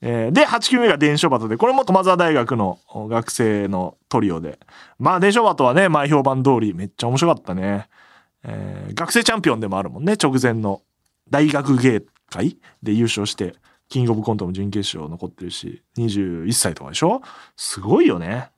[0.00, 2.78] えーで、8球目が伝書バトで、これも駒沢大学の
[3.08, 4.58] 学生のトリオで。
[4.98, 7.88] まあ、伝書バトはね、前評判通りめっちゃ面白かったね。
[8.44, 10.82] えー学生チャンピオンでもあるもんね、直前の
[11.28, 13.54] 大学芸会で優勝して、
[13.88, 17.20] キングオブコントも準決勝残ってるし、21歳とかでしょ？
[17.56, 18.50] すごいよね。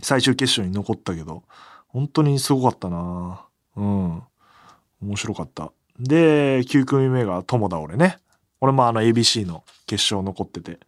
[0.00, 1.42] 最終決勝に残ったけど、
[1.88, 3.44] 本当にすごかったな
[3.78, 4.22] うん。
[5.02, 5.72] 面白かった。
[6.00, 8.18] で、9組目が友田俺ね。
[8.60, 10.80] 俺もあの ABC の決勝残ってて。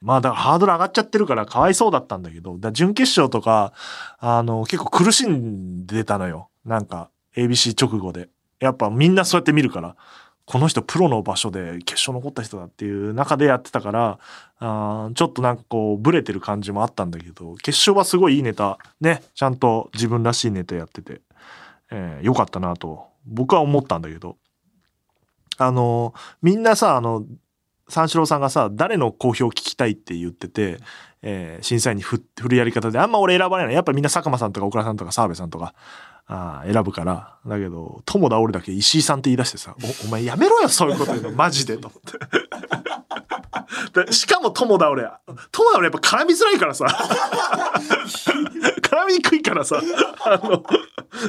[0.00, 3.72] まあだからハードル上がっちゃってるからかわいそうだったんだけど、だ準決勝とか、
[4.18, 6.48] あの、結構苦しんでたのよ。
[6.64, 8.28] なんか ABC 直後で。
[8.58, 9.96] やっぱみんなそうやって見るから、
[10.44, 14.18] この人プロの場所で決勝残った人だっていう中でやってたから、
[14.58, 21.20] あちょっとなんかこうブレてる感じもあったんだけど、決勝はすごいいいネタ、ね、ちゃんと自分らしいネタやってて、
[21.92, 24.36] えーよかったなと僕は思ったんだけど、
[25.58, 27.24] あの、みんなさ、あの、
[27.88, 30.78] 三四郎さんがさ、誰の好評を聞きたいって言ってて、
[31.22, 33.72] えー審査員に振るやり方で、あんま俺選ばないの。
[33.72, 35.74] やっぱみんな佐久間さんとか岡田さんとか澤部さんとか、
[36.26, 37.36] あ選ぶから。
[37.46, 41.30] だけど、友田俺だけ石井さんって言い出してさ、お、お前やめろよ、そういうこと言うの。
[41.32, 42.12] マジで、と思って。
[44.12, 45.10] しかも友田俺、友
[45.72, 46.86] 田俺やっぱ絡みづらいからさ、
[48.82, 49.80] 絡みにくいからさ、
[50.24, 50.62] あの、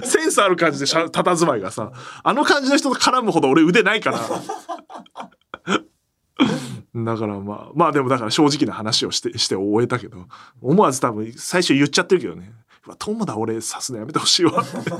[0.03, 1.91] センスある感じでしゃ、佇まいがさ、
[2.23, 4.19] あの感じの人と絡むほど俺腕ないから。
[6.95, 10.25] だからまあ、まあでもだから正直な話をして、して終えたけど、
[10.61, 12.53] 思わず多分最初言っちゃってるけどね。
[12.87, 14.89] わ、友田俺刺すのやめてほしいわって。
[14.91, 14.99] もっ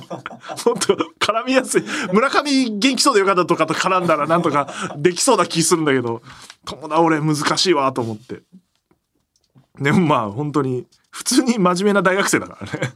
[0.80, 1.84] と絡みやすい。
[2.14, 6.22] 村上元気そうでよかったとかと絡んだらなんとかできそうな気するんだけど、
[6.66, 8.42] 友田俺難しいわと思って。
[9.80, 12.94] でもまあ本当に、普通に真面目な大学生だからね。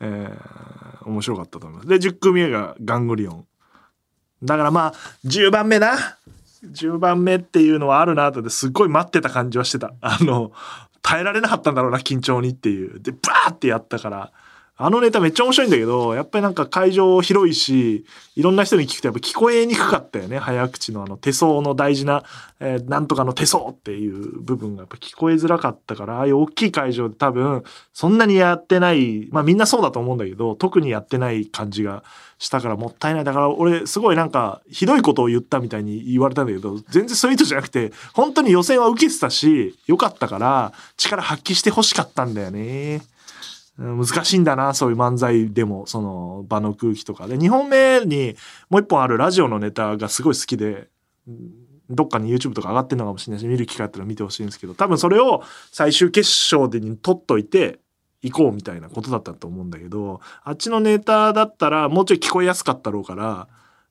[0.00, 1.88] えー、面白かったと思います。
[1.88, 3.46] で、10組目がガングリオン。
[4.42, 6.18] だからまあ、10番目な。
[6.72, 9.94] 10番目っていうのはあるなとってすっごい待ってた感じはしてた。
[10.00, 10.52] あの、
[11.02, 13.00] 耐えられなかったんだろうな、緊張にっていう。
[13.00, 14.32] で、バーってやったから。
[14.76, 20.38] あのネタめっちゃ面白いんだけど、やっぱりなんか会場広いし、いろんな人に聞くとやっぱ聞こえにくかったよね。
[20.38, 22.24] 早口のあの手相の大事な、
[22.58, 32.02] えーなんとかの手相っていう部分がやっぱ聞こえづらかったから、ああいう大きい会場で多分、そんなにやってない、まあみんなそうだと思うんだけど、特にやってない感じが
[32.40, 33.24] したからもったいない。
[33.24, 43.02] だから俺すごいなんかひどいことを言ったみたいに言われたんだけど、全然そういう意図じゃなくて、本当に予選は受けてたし、よかったから力発揮してほしかったんだよね。
[43.76, 47.36] 難しいんだな、そういう漫才でも、その場の空気とかで。
[47.36, 48.36] 2本目に
[48.70, 50.88] もう一本あるラジオのネタがすごい好きで、
[51.90, 57.80] どっかに YouTube とか上がってるのかもしれないし、見る機会あったら見てほしいんですけど、多分それを最終決勝でに取っといて、
[58.22, 63.48] 行こうみたいなことだったと思うんだけど、あっちのネタだったらもうちょい聞こえやすかったろうから、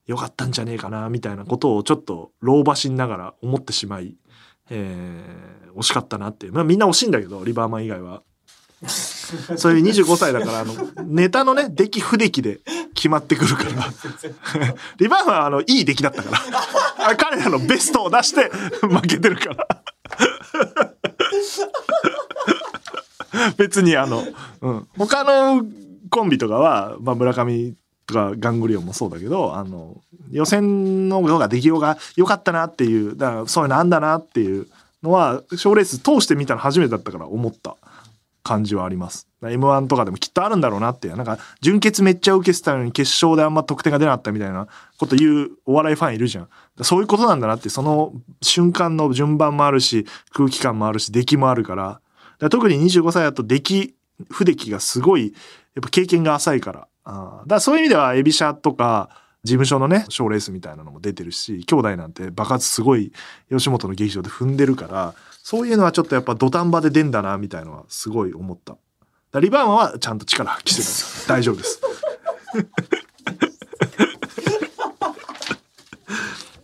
[0.08, 4.16] よかったんじゃねえかな、みたいなことをちょっと老婆しながら思ってしまい、
[4.70, 6.50] えー、惜しかったなって。
[6.50, 8.24] まあみんな惜しいんだけど、リバーマン以外は。
[9.58, 10.74] そういう25歳だから、あの、
[11.06, 12.60] ネタのね、出来不出来で
[12.94, 13.70] 決まってくるから。
[15.00, 16.30] リバーマンはあの、いい出来だったか
[16.98, 17.16] ら。
[17.16, 19.68] 彼らのベストを出して負けてるから。
[23.58, 24.24] 別にあの、
[24.62, 24.88] うん。
[24.98, 25.66] 他の
[26.10, 27.74] コンビとかは、まあ村上
[28.06, 34.68] とかガングリオンもそうだけど、あの、予選の方が出来ようが良かったなっていう、だからそういうのあんだなっていう
[35.02, 37.76] のは、賞レース通してみたの初めてだったから思った
[38.44, 39.28] 感じはあります。
[39.42, 46.50] M1 とかでもきっとあるんだろうなっていう、なんか準決めっちゃ受けてたのに決勝であんま得点が出なかったみたいなこと言うお笑いファンいるじゃん。
[46.82, 52.02] そういうことなんだなって、その瞬間の順番もあるし、空気感もあるし、出来もあるから、か
[52.44, 53.96] ら特に25歳だと出来、
[54.30, 55.34] 不出来がすごい、
[55.76, 56.88] やっぱ経験が浅いから。
[57.06, 59.10] あだからそういう意味では、エビシャとか、
[59.44, 63.12] 事務所のね、賞レースみたいなのも出てるし、兄弟なんて爆発すごい
[63.50, 68.78] 吉本の劇場で踏んでるから、そういうのはちょっとやっぱ土壇場で出んだな、みたいのはすごい思った。
[69.42, 71.34] リバーマンはちゃんと力発揮してた。
[71.34, 71.82] 大丈夫です。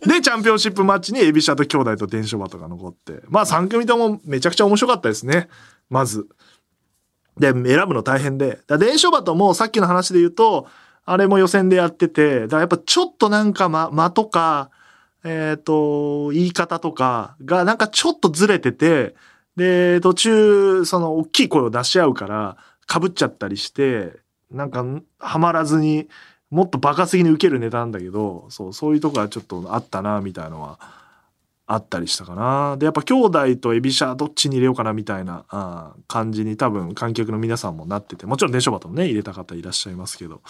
[0.00, 3.20] で、チャンピオンシップマッチにエビシャと兄弟と伝書バトが残って。
[3.28, 5.50] まあ3組ともめちゃくちゃ面白かったですね。
[5.90, 6.26] まず。
[7.38, 8.60] で、選ぶの大変で。
[8.66, 10.66] だ伝書バトもさっきの話で言うと、
[11.04, 14.70] あれも予選でやってて、だからやっぱちょっとなんか間、間とか、
[15.24, 19.14] えっ、ー、と、言い方とかがなんかちょっとずれてて、
[19.56, 22.56] で、途中、その大きい声を出し合うから、
[22.90, 24.18] 被っちゃったりして、
[24.50, 24.84] なんか、
[25.18, 26.08] はまらずに、
[26.50, 30.78] もっと爆発的に受けるネタなんだけど、そう、そういうとこがちょっとあったな、みたいのは、
[31.66, 32.76] あったりしたかな。
[32.78, 40.40] で、やっぱ兄弟とエビシャどっちに入れようかな、みたいなあ感じに多分観客の皆さんもなってて、もちろん電書バトもね、入れた方いらっしゃいますけど、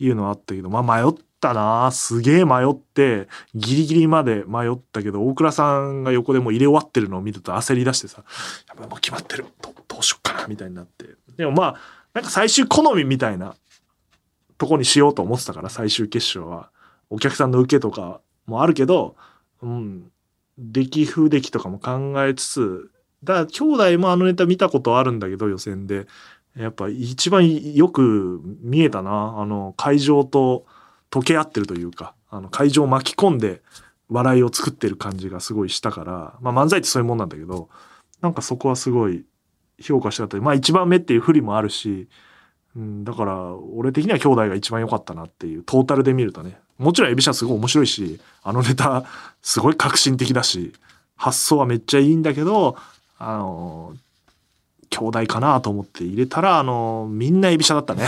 [0.00, 8.24] いうのはあったけど、まあ迷ったなすげえ迷って、ギリギリまで迷ったけど、大倉さんが横でもう入れ終わってるのを見ると焦り出してさ、
[8.68, 9.46] やっぱもう決まってる。
[9.62, 11.06] どどうしよっかな、みたいになって。
[11.36, 11.76] でもまあ、
[12.14, 13.54] なんか最終好みみたいな
[14.58, 16.70] とこにしようと思ってたから最終決勝は
[17.08, 19.16] お客さんの受けとかもあるけど、
[19.62, 20.10] うん、
[20.58, 22.90] 出来不出来とかも考えつつ
[23.24, 26.06] だから兄弟もあのネタ見たことあるんだけど予選で
[26.56, 29.36] やっぱ一番よく見えたな。
[29.38, 30.66] あの会場と
[31.10, 33.62] 溶け合ってるというかあの会場を巻き込んで
[34.08, 37.68] 笑いを作ってる感じがすごいしたから、まあ、漫才ってそういうもんなんだけど
[38.20, 39.24] なんかそこはすごい
[39.80, 42.08] 評価したかったまあ一番目っていう不利もあるし
[42.76, 46.58] うん、だから俺的には兄弟が一番良かったなっていうトータルで見るとね。
[46.78, 49.04] もちろんエビシャすごい面白いしあのネタ
[49.42, 50.72] すごい革新的だし
[51.14, 52.76] 発想はめっちゃいいんだけど
[53.18, 53.94] あの
[54.90, 58.06] 兄弟かなと思って入れたらあのみんなエビシャだったね。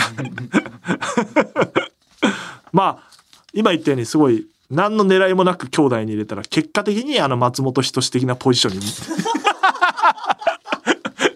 [2.73, 3.11] まあ
[3.53, 8.87] 今言ったようにすごい何の狙いもなく兄弟に入れたら結果的にあの松本人志的なポジションに。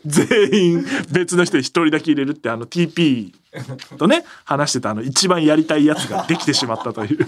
[0.06, 3.32] 全員別の人に一人だけ入れるってあの TP
[3.98, 7.18] とね話してたあの一番やりたいやつができてしまったという。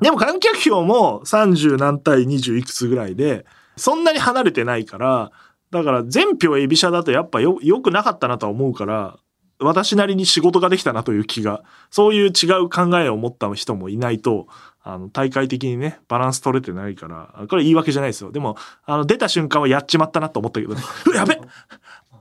[0.00, 3.44] でも観客票も30何対20いくつぐらいで
[3.76, 5.30] そんなに離れてないから
[5.72, 9.18] だから全票エビシャだとやっぱよよくなかったなとは思うから
[9.58, 14.46] 私なりに仕事ができたなという気がそういう違う考えを持った人もいないと
[14.84, 18.32] あの、大会的にね、バランス取れてないから、これ言い訳じゃないですよ。
[18.32, 20.82] でも、あの、出た瞬間はやっちまったなと思ったけど、 ね、
[21.14, 21.40] やべ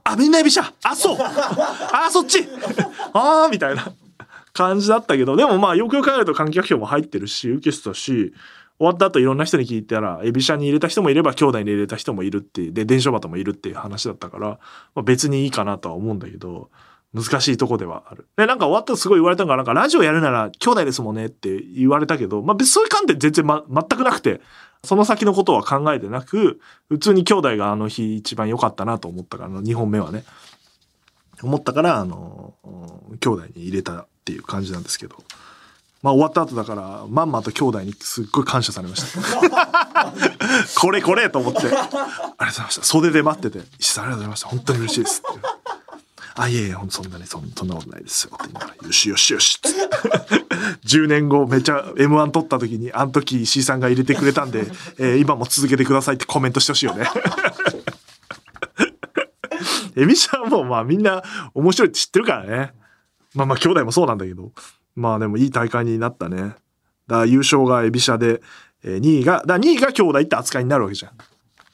[0.04, 2.48] あ、みんなエビシャあ、そうあ、そっち
[3.14, 3.92] あーみたいな
[4.54, 8.34] 感じだったけど、でもまあ、よくよく考えると観客票も入ってるし、受けてたし、
[8.82, 14.48] 終わった後いろんな人に聞いたら、エビシャに入れた人もいれば、兄弟に入れた人もいるっていう、で、伝承バトもいるっていう話だったから、
[14.96, 16.72] まあ、別にいいかなとは思うんだけど、
[17.13, 18.28] 難しいとこではある。
[18.38, 24.41] で、なんか終わったらすごい言われたのが、なんかラジオやるなら兄弟ですもんねって言われたけど、まあ別にそういう観点全然ま、全くなくて、
[24.84, 30.24] その先のことは考えてなく、普通に兄弟があの日一番良かったなと思ったから、2本目はね。
[31.43, 32.56] 思ったから、あの、
[33.20, 35.18] 兄弟に入れたっていう感じなんですけど。
[36.02, 39.22] まあ終わった後だから、まんまと兄弟にすっごい感謝されました。
[40.80, 41.60] これこれと思って。
[41.60, 41.91] ありがとう
[42.39, 42.84] ございました。
[42.84, 44.47] 袖で待ってて、石さんありがとうございました。
[44.47, 45.39] 本当に嬉しいですって。
[46.36, 48.32] あ、いえいえ、そんなにそんそんなことないですよ。
[48.34, 49.60] って言いながら、よしよしよし。
[50.86, 54.66] 10 年後めちゃ M1 取った時に、あの時石井さんが入れてくれたんで、
[54.97, 57.06] えー、今も続けてくださいってコメントしてほしいよね。
[59.97, 61.22] エビシャはもうまあみんな
[61.54, 62.74] 面白いって知ってるからね。
[63.36, 64.52] まあまあ兄弟もそうなんだけど。
[64.96, 66.56] まあでもいい大会になったね。
[67.08, 68.42] だ優勝がエビシャで、
[68.84, 71.12] えー、2位が、だ2位が兄弟って扱いになるわけじゃん。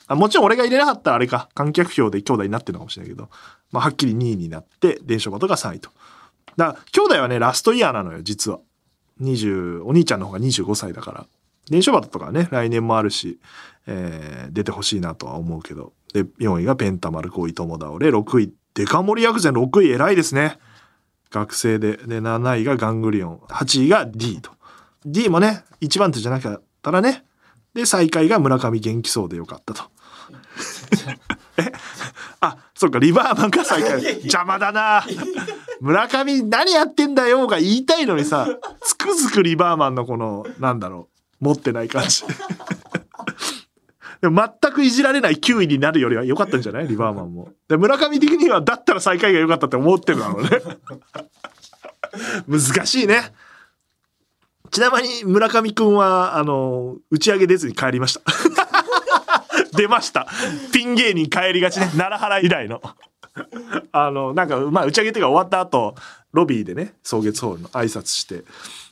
[0.08, 3.30] あもちろん俺が入れなかったらあれか、観客票で兄弟になってるのかもしれないけど、
[3.72, 5.90] まあはっきり2位になって、伝承バトが3位と。
[6.56, 8.60] だ兄弟はね、ラストイヤーなのよ、実は。
[9.22, 11.26] 20、お兄ちゃんの方が25歳だから。
[11.70, 13.40] 伝承バトとかね、来年もあるし、
[13.86, 15.94] えー、出てほしいなとは思うけど。
[16.14, 20.60] で、4位がペンタマル、5位友倒れ、6位、デカ盛り薬膳6位偉いですね。
[21.32, 21.98] 学生で。
[21.98, 24.52] で、7位がガングリオン、8位が D と。
[25.06, 27.26] D もね、1番手じゃなかったらね。
[27.74, 29.84] で、最下位が村上元気そうでよかったと。
[31.58, 31.72] え？
[32.40, 34.04] あ、そっか、リバーマンが最下位。
[34.22, 35.04] 邪魔だな。
[35.80, 38.48] 村上何やってんだよが言いたいのにさ、
[38.82, 41.10] つくづくリバーマンのこの、なんだろ
[41.42, 42.24] う、持ってない感じ。
[44.22, 46.88] でも全くいじられない9位になるよりは良かったんじゃない？
[46.90, 47.50] リバーマンも。
[47.68, 50.50] で、村上的にはだったら最下位が良かったって思ってるだろうね。
[52.48, 53.32] 難しいね。
[54.72, 58.22] ちなみに村上くんは、あの、打ち上げ出ずに帰りました。
[59.78, 60.28] 出ました。
[60.74, 61.88] ピン芸人帰りがちね。
[61.96, 62.82] 奈良原以来の。
[63.92, 65.96] あの、なんか、まあ、打ち上げっていうか終わった後、
[66.34, 68.44] ロビーでね、草月ホールの挨拶して、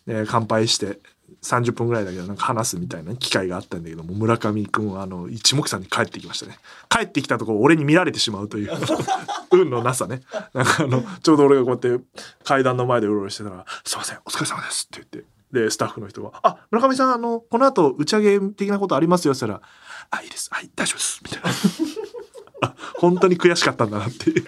[0.08, 1.00] えー、乾杯して、
[1.46, 6.58] 30分ぐらいだけどなんか話すみたいな機会があったんだけども村上君はあの一目散に帰ってきましたね。
[6.90, 8.72] 帰ってきたところ俺に見られてしまうという
[9.52, 10.22] 運のなさね。
[10.54, 12.06] なんかあのちょうど俺がこうやって
[12.44, 19.70] 階段の前でうろうろしてたら「すいませんお疲れ様です」って言ってでスタッフの人が「あ村上さんあのこの後打ち上げ的なことありますよ」って言ったら
[20.10, 20.50] 「あいいです。
[20.52, 21.50] はい大丈夫です」みたいな。
[22.98, 24.46] 本当に悔しかったんだなっていう。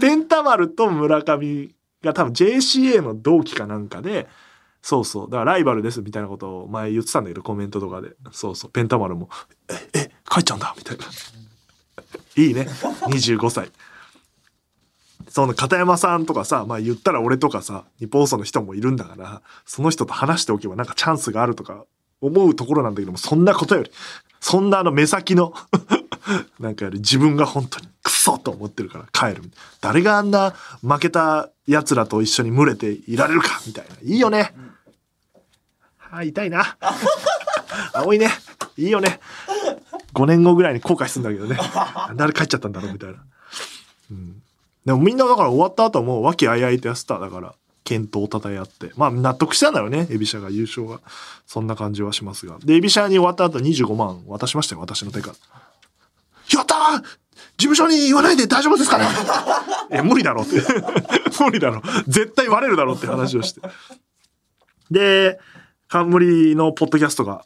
[0.00, 4.28] ペンタマルと村上が多分 JCA の同期かなんかで
[4.86, 5.26] そうそう。
[5.28, 8.10] だからライバルですみたいなことを前言ってたんだけど、コメントとかで。
[8.30, 8.70] そうそう。
[8.70, 9.28] ペンタマルも、
[9.68, 11.04] え、え、帰っちゃうんだみたいな。
[12.40, 12.68] いいね。
[13.08, 13.72] 25歳。
[15.28, 21.84] その片山さんとかさ、まあ言ったら俺とかさ、日本放送の人もいるんだから、その人と話しておけばなんかチャンスがあるとか
[22.20, 23.90] 思うところなんだけども、そんなことより、
[24.38, 25.52] そんなあの目先の
[26.60, 29.50] なんかより自分が本当にクソと思ってるから帰る。
[29.80, 33.96] 誰があんな負けた奴らと一緒に群れていられるかみたいな。
[34.00, 34.54] いいよね。
[34.56, 34.65] うん
[36.16, 36.76] あ、痛いな。
[37.92, 38.30] 青いね。
[38.76, 39.20] いいよね。
[40.14, 41.58] 5年後ぐらいに後悔するんだけどね。
[42.16, 43.16] 誰帰っちゃったんだろうみたいな。
[44.10, 44.42] うん。
[44.84, 47.18] でもみんなだから終わった後も和気あいあいとやってた。
[47.18, 47.54] だから、
[47.84, 48.92] 健闘をたたえ合って。
[48.96, 50.06] まあ納得したんだろうね。
[50.10, 51.00] エビシャが優勝が。
[51.46, 52.58] そんな感じはしますが。
[52.64, 54.80] で、エビシャに終わった後25万渡しましたよ。
[54.80, 55.34] 私の手から。
[56.58, 57.02] やったー
[57.58, 59.06] 事務所に言わないで大丈夫ですかね？
[59.90, 60.62] え、無理だろって。
[61.42, 61.82] 無理だろ。
[62.06, 63.60] 絶対割れるだろって話をして。
[64.90, 65.38] で、
[65.88, 67.44] 冠のポッドキャストが、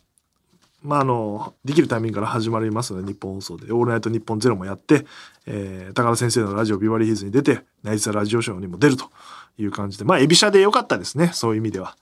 [0.83, 5.05] まあ、あの、できるタイミングから始まりますので、日本放送で、オールナイト日本ゼロもやって、
[5.47, 9.11] えー、高田先生のラジオビバリーヒルズに出て、ナイツラジオショーにも出ると
[9.59, 11.97] いう感じで、まあ、エビシャでよかったですね、そういう意味では。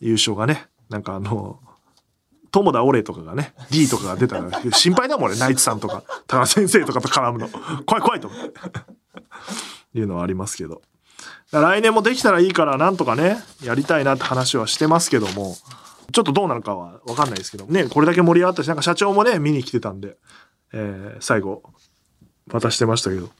[0.00, 1.60] 優勝がね、なんかあの、
[2.50, 7.48] 友田オレとかがね、D とかが出たら心配だもんね、ナイツさんとか、高田先生とかと絡むの。
[7.84, 8.60] 怖い怖いと思って。
[9.94, 10.82] いうのはありますけど。
[11.52, 15.56] 来年もできたらいいからなんとかねやりたいなって話はしてますけども
[16.12, 20.16] ちょっとどうなるかは分かんないですけどねこれだけ盛り上がったしなんか社長もね見に来てたんで、
[20.72, 21.62] えー、最後
[22.50, 23.30] 渡してましたけど。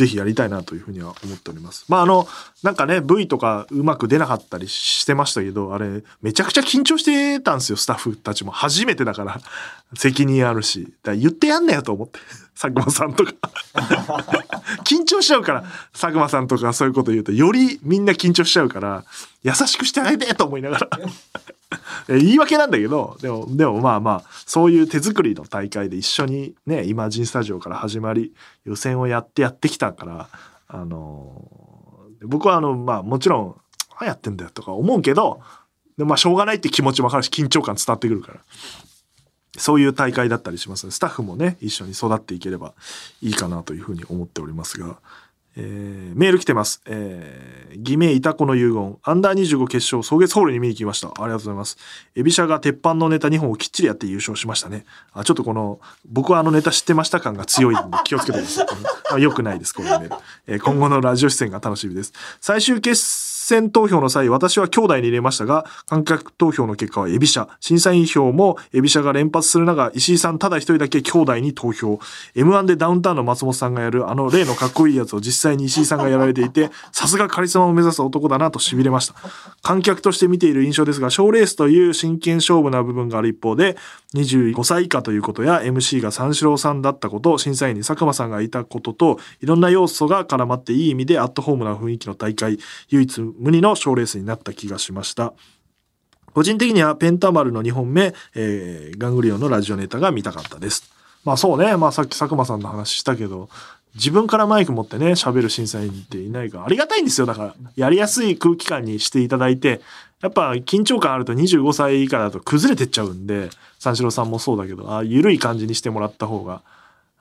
[0.00, 1.84] ぜひやりたいなというふうには思っております。
[1.88, 2.26] まああの
[2.62, 8.50] なんかね V とかうまく出なかったりしてましたけどあれめちゃくちゃ緊張してたんですよスタッフたちも。
[8.50, 9.38] 初めてだから
[9.94, 10.88] 責任あるし。
[11.02, 12.18] だ言ってやんなよと思って
[12.58, 13.32] 佐久間さんとか。
[14.88, 19.04] 緊張しちゃうから佐久間さんとかそういうこと言うとよりみんな緊張しちゃうから
[19.42, 20.88] 優しくしてあげてと思いながら。
[22.08, 28.32] 言い訳なんだけどでもでもまあまあそういう手作りの大会で一緒にねイマジンスタジオから始まり
[28.64, 30.28] 予選をやってやってきたから
[30.68, 31.48] あの
[32.22, 33.56] 僕はあのまあもちろん
[34.00, 35.40] 「何やってんだよ」とか思うけど
[35.96, 38.40] でまあしょうがないって気持ちも分かるし緊張感伝わってくるから。
[39.58, 42.72] そういう大会だったりしますので、スタッフもね、一緒に育っていければ
[43.20, 44.98] いいかなというふうに思っておりますが、
[45.56, 46.80] えー、メール来てます。
[46.86, 48.98] えー、偽名いたこの遺言。
[49.02, 51.08] アンダー25決勝、草月ホールに見に来ました。
[51.08, 51.76] ありがとうございます。
[52.14, 54.84] エビシャが鉄板のネタ2本をきっちりやって優勝しましたね。
[55.12, 58.66] あ、ちょっとこの、僕はあのネタ知ってました感が強いんで 気をつけてください。
[59.12, 60.16] あよくないです、このメール。
[60.46, 62.12] えー、今後のラジオ出演が楽しみです。
[62.40, 63.02] 最終決
[63.50, 67.48] 選投票の際、私は兄弟に入れましたが、観客投票の結果はエビシャ。
[67.60, 71.98] 審査員票もエビシャが連発する中、石井さんただ一人だけ兄弟に投票。
[72.34, 79.14] M1 でダウンタウンの松本さんがやるあの例のかっこいいやつを実際に石井さんがやられていて、さすがカリスマを目指す男だなと痺れました。
[79.62, 83.76] 観客として見ている印象ですが、賞レースという真剣勝負な部分がある一方で、
[84.14, 95.32] 25歳以下ということや MC が三四郎さんだったこと、審査員に佐久間さんがいたことと、いろんな要素が絡まっていい意味でアットホームな雰囲気の大会、唯一無二の賞レースになった気がしました。
[96.34, 100.92] 個人的にはペンタマルの2本目、えー、ガングリオンのラジオネタが見たかったです。
[101.24, 103.48] まあそうね、まあさっき佐久間さんの話したけど、
[103.94, 107.26] 自分からマイク持ってね、喋る審査員っていないから、ありがたいんですよ。
[107.26, 109.80] だから、やりやすい空気感にしていただいて、
[110.22, 116.62] やっぱ緊張感あると25歳以下だと崩れてっちゃうんで、三四郎さんもそうだけど、ああ、緩い感じにしてもらった方が、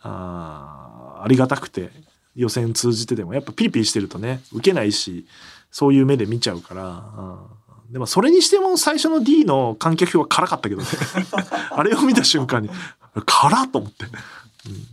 [0.02, 1.90] ああ、ありがたくて、
[2.36, 5.26] 予選通じてでも、やっぱピリピリしてるとね、受けないし、
[5.72, 6.84] そういう目で見ちゃうから、
[7.88, 10.88] うん、でもそれにしても最初の D の観客票は辛かったけどね。
[11.72, 12.70] あれを見た瞬間に、
[13.26, 14.06] 辛っと思って。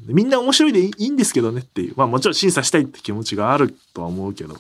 [0.09, 1.95] うん、みんな面白いでいいんですけどねっていう。
[1.97, 4.57] まあもちろん審査したいって気持ちがあるとは思うけど、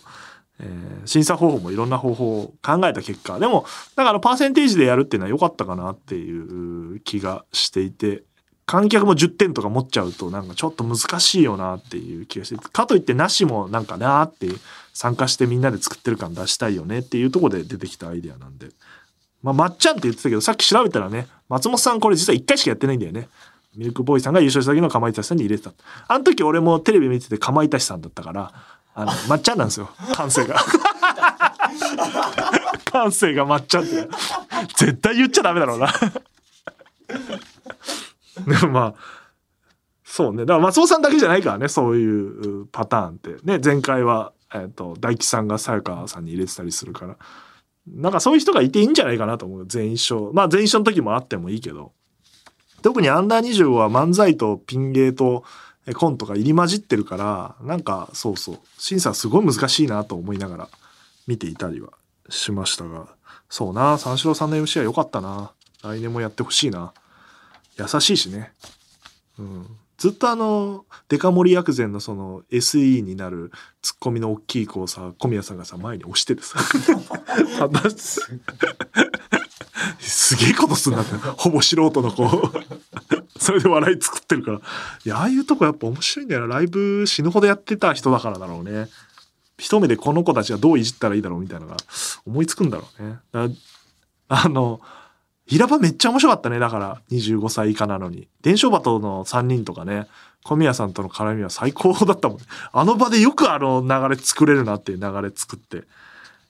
[0.59, 8.25] えー、審査方法もいろんな方法を考えた結果、でも、だからパーセンテージでやるっていうのは良かったかなっていう気がしていて、
[8.67, 14.59] 観客も10点とか持っちゃうとなんかちょっと難しいよなっていう気がして、かといってなしもなんかなーっていう、
[14.93, 18.69] 参加してみんなで作ってる感出したいよねっていうところで出てきたアイデアなんで。
[19.43, 23.29] まあ、まっちゃんって言ってたけど、さっき調べたらね、松本さんこれ実は1回しかやってないんだよね。
[23.77, 25.73] ミルクボーイさんが優勝した時のかまいたちさんに入れてた。
[26.09, 28.53] あの時俺もテレビ見ててかまいたちさんだったから、
[28.95, 29.91] あの、 まっちゃんなんですよ。
[30.15, 30.57] 感性が。
[32.87, 34.09] 感性がまっちゃんって。
[34.77, 35.93] 絶対言っちゃダメだろうな。
[38.47, 38.95] で もまあ、
[40.05, 40.45] そうね。
[40.45, 43.37] だから松尾さんだけじゃないからね、そういうパターンって。
[43.45, 47.17] ね、前回は、えっ、ー、と、大吉さんがさやかさんに入れてたりするから。
[47.89, 49.67] なんかそういう人がいていいんじゃないかなと思う。
[49.67, 50.33] 全員賞。
[50.33, 51.93] まあ全員賞の時もあってもいいけど。
[52.83, 55.45] 特にアンダー25は漫才とピン芸と
[55.95, 60.69] コントが入り混じってるから、なんかそうそう、審査すごい難しいなと思いながら
[61.27, 61.91] 見ていたりは
[62.29, 63.09] しましたが、
[63.49, 65.53] そうな、三四郎さんの MC は良かったな。
[65.83, 66.93] 来年もやってほしいな。
[67.79, 68.53] 優しいしね。
[69.39, 69.67] うん。
[69.99, 73.51] ずっとあの、デカ盛り薬膳のその SE になる
[73.81, 76.59] ツッコミの大きい子をさ、小宮さんがさ、前に押しててさ、
[79.99, 82.53] すげえことすんなって、ほぼ素人の子。
[83.39, 84.59] それで笑い作ってるから。
[84.59, 84.61] い
[85.05, 86.57] や、ああいうとこやっぱ面白いんだよな。
[86.57, 88.89] ライブ死ぬほどやってた人だからだろうね。
[89.59, 91.77] 一目でこの子たちがどういじったらいいだろうみたいなのが
[92.27, 93.19] 思いつくんだろうね。
[94.29, 94.81] あの、
[95.47, 96.59] 平場めっちゃ面白かったね。
[96.59, 98.29] だから、25歳以下なのに。
[98.43, 100.07] 伝承バトの3人とかね、
[100.45, 102.39] 小宮さんとの絡みは最高だったもん。
[102.73, 105.85] あの場でよくあの流れ作れるなっていう流れ作って。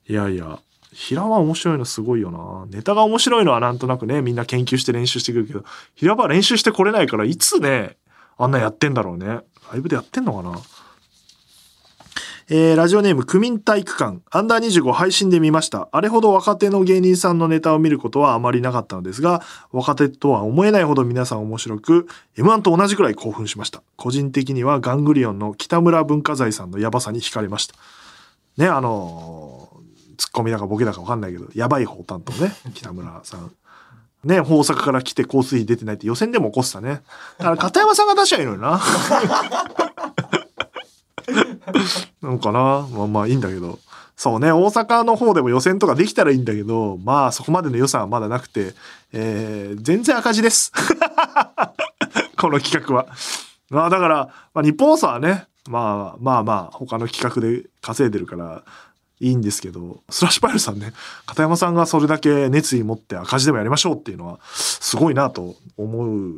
[0.09, 0.59] いやいや、
[0.92, 2.66] 平場面白いのすごいよな。
[2.74, 7.97] ネタが面白いのはなんとなくね、みんな研究して練習してくるけど、平場練習してこれないから、いつね、
[8.38, 9.26] あんなやってんだろうね。
[9.26, 9.42] ラ
[9.76, 10.59] イブでやってんのかな？
[12.49, 15.88] えー、ラジオネーム、区民体育館、アンダー25配信で見ました。
[15.90, 19.42] あれほど若手の芸人さんのネタを見ることはあまりなかったのですが、
[19.72, 23.82] 若手とは思えないほど皆さん面白く、M1 と同じくらい興奮しました。
[23.97, 27.74] 個人的にはガングリオンの北村文化財さんのヤバさに惹かれました。
[28.59, 33.51] ね、あのー、ツッコミだかボケだかわかんないけど、やばい方担当ね、北村さん。
[34.22, 37.03] ね、大阪から来て交通費出てないって予選でも起こしたね。
[37.38, 38.80] だから片山さんが出しゃいいのにな。
[42.23, 43.79] なんかなまあまあいいんだけど。
[44.17, 48.73] そうね、大阪の方でも予選とかできたらいいんだけど、まあそこまでの予算はまだなくて、
[49.12, 50.73] えー、全然赤字です。
[52.39, 53.07] この企画は。
[53.69, 58.62] まあだから、まあ、日本放送はね、まあまあまあ他の企画で稼いでるから
[59.21, 60.95] いいんですけど、スラッシュパイルさんね、
[61.27, 66.33] 片山さんがそれだけ熱意持って赤字でもやりましょうっていうのはすごいなと思う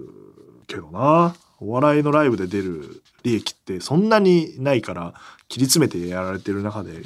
[0.66, 1.34] けどな。
[1.60, 5.14] お笑いのライブで出る利益ってそんなにないから
[5.48, 7.02] 切り詰めてやられてる中で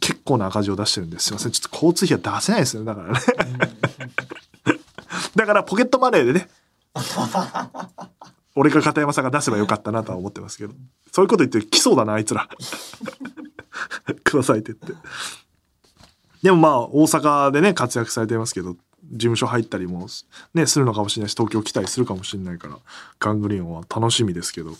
[0.00, 1.26] 結構な赤字を出してるんです。
[1.26, 1.52] すいません。
[1.52, 2.86] ちょっと交通費は出せないですよね。
[2.86, 3.20] だからね。
[5.36, 6.48] だからポケットマネーでね。
[8.54, 10.74] 俺が片山さんが出せばよかったなとは思ってますけど。
[11.10, 12.48] そういうこと言って来そうだな、あいつら。
[14.24, 15.08] くださいって言って。
[16.42, 18.76] でもまあ、大阪でね、活躍されてますけど、
[19.12, 20.06] 事務所入ったりも
[20.54, 22.78] ね、するのかもしれないし、東京来たりするかもしれないから、
[23.20, 24.74] ガングリオンは楽しみですけど、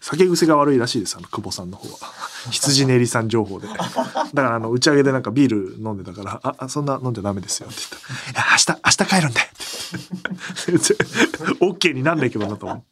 [0.00, 2.12] 酒癖が悪いらしいです、あの、久保さんの方は。
[2.50, 3.68] 羊練りさん情報で。
[3.68, 7.80] だから、あの、打ち上げでなんかビール飲んでたから、あ、あそんな飲んじゃダメですよって
[8.32, 10.96] 言ったら、いや、明日、明日帰るんでって言って。
[11.64, 12.84] オッケーになんないけどなと思って。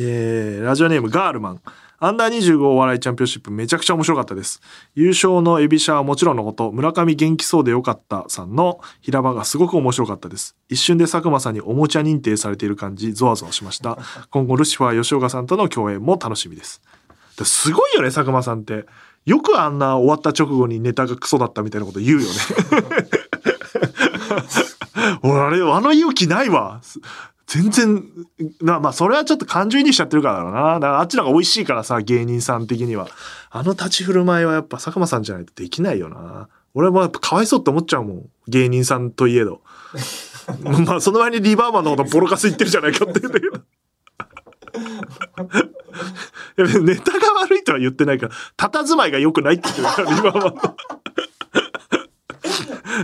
[0.00, 1.60] えー、ラジオネームガールマン。
[2.04, 4.60] アンダー25お笑いチャンピオンシップめちゃくちゃ面白かったです。
[4.94, 10.54] 優勝のエビシャはもちろんのこと、村上元気そうでよかったさんの平場がすごく面白かったです。
[10.68, 13.96] 一瞬で佐久間さんにおもちゃ認定されている感じ、ゾワゾワしました。
[14.28, 16.82] 今後ルシファー吉岡さんとの共演も楽しみです。
[17.42, 18.84] すごいよね、佐久間さんって。
[19.24, 22.34] よくあんな終わった直後にネタがクソだったみたいなこと言うよね。
[25.24, 26.82] 俺あれ、あの勇気ないわ。
[27.46, 28.02] 全然、
[28.62, 30.74] なまあ、それはちょっと感情移入しちゃってるからだろうな。
[30.74, 33.08] だからあっちの方が美味しいからさ、芸人さん的には。
[33.50, 36.48] あの立ち振る舞いはやっぱ佐久間さんじゃないとできないよな。
[36.74, 38.28] 俺もやっぱかわいそうって思っちゃうもん。
[38.48, 39.60] 芸人さんといえど。
[40.86, 43.62] まあ、その前にリバーマンのことボロカス言ってるじゃないかって言うんだけど。
[46.82, 48.28] ネタが悪いとは言ってないか
[48.58, 50.60] ら、佇まいが良くないって言ってるから、リバーマンの。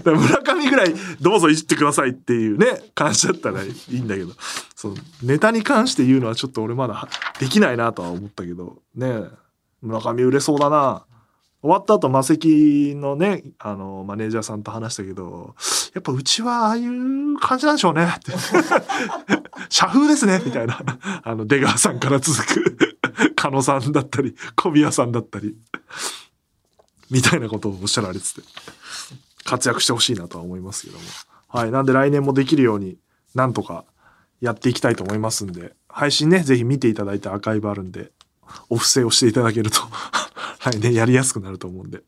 [0.02, 4.32] だ 村上ぐらいどうぞいじってくださいっていうね感じだったらいいんだけど。
[4.74, 8.78] そうネタに関して言うのはちょっと俺まだできないなとは思ったけど。
[8.94, 9.22] ね
[9.82, 11.04] 村上売れそうだな。
[11.62, 15.54] 終わった後マセキのねあのマネージャーさんと話したけど
[15.92, 18.08] やっぱうちはああいう感じなんでしょうね。
[18.16, 18.32] って。
[19.68, 20.80] 社風ですねみたいな。
[21.22, 22.78] あの出川さんから続く。
[23.36, 25.56] 狩野さんだったり小宮さんだったり。
[27.10, 28.42] みたいなことをおっしゃられてて。
[29.50, 31.04] 活躍してほしいなとは思いますけども。
[31.48, 31.72] はい。
[31.72, 32.98] なんで来年もできるように、
[33.34, 33.84] なんとか
[34.40, 38.12] やっていきたいと思いますんで、配信ね、ぜひ見ていただいてアーカイブあるんで、
[38.68, 39.80] お布施をしていただけると、
[40.60, 42.04] 来 年やりやすくなると思うんで。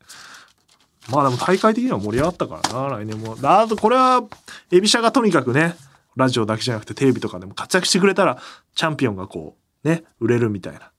[1.09, 3.35] まあでも大会的には盛り上がったからな、来年も。
[3.43, 4.23] あとこれは、
[4.71, 5.75] エビシャがとにかくね、
[6.15, 8.41] ラジオだけじゃなくてテレビとかでも活躍してくれたら、
[8.73, 10.91] チャンピオンがこう、ね、売れるみたいな。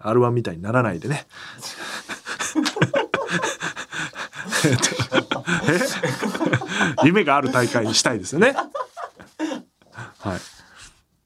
[0.00, 1.26] R1 みたいにならないでね。
[4.64, 4.76] え
[7.04, 8.54] 夢がある大会にしたいですよね。
[10.18, 10.40] はい。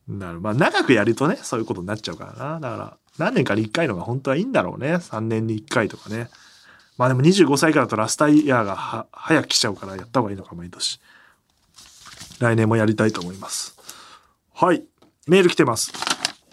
[0.09, 2.61] なるまあ長くやるとね、そういうことになっちゃうからな。
[2.61, 4.97] だから、何年かに1回のが本当はいいんだろうね。
[4.97, 6.31] 3年に1回とかね。
[6.99, 11.01] まあでも25歳からだとラスタイヤーがは早く来ちゃうからやった方がいいのか毎年。
[12.39, 13.77] 来年もやりたいと思います。
[14.53, 14.85] はい。
[15.27, 15.93] メール来てます。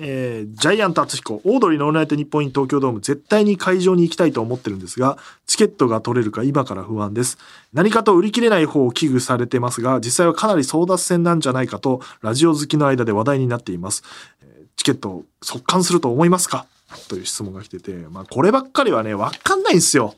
[0.03, 7.37] えージャイアント厚彦、オードリーのオールナイトニッポンイン東京ドーム、絶対に会場に行きたいと思ってるんですが、チケットが取れるか今から不安です。
[7.71, 14.03] 何かと売り切れない方を危惧されてますが、実際はかなり争奪戦なんじゃないかと、ラジオ好きの間で話題になっています。
[14.41, 16.65] えチケットを速乾すると思いますか？
[17.07, 20.15] という質問が来てて、まあこればっかりはね、わかんないんですよ。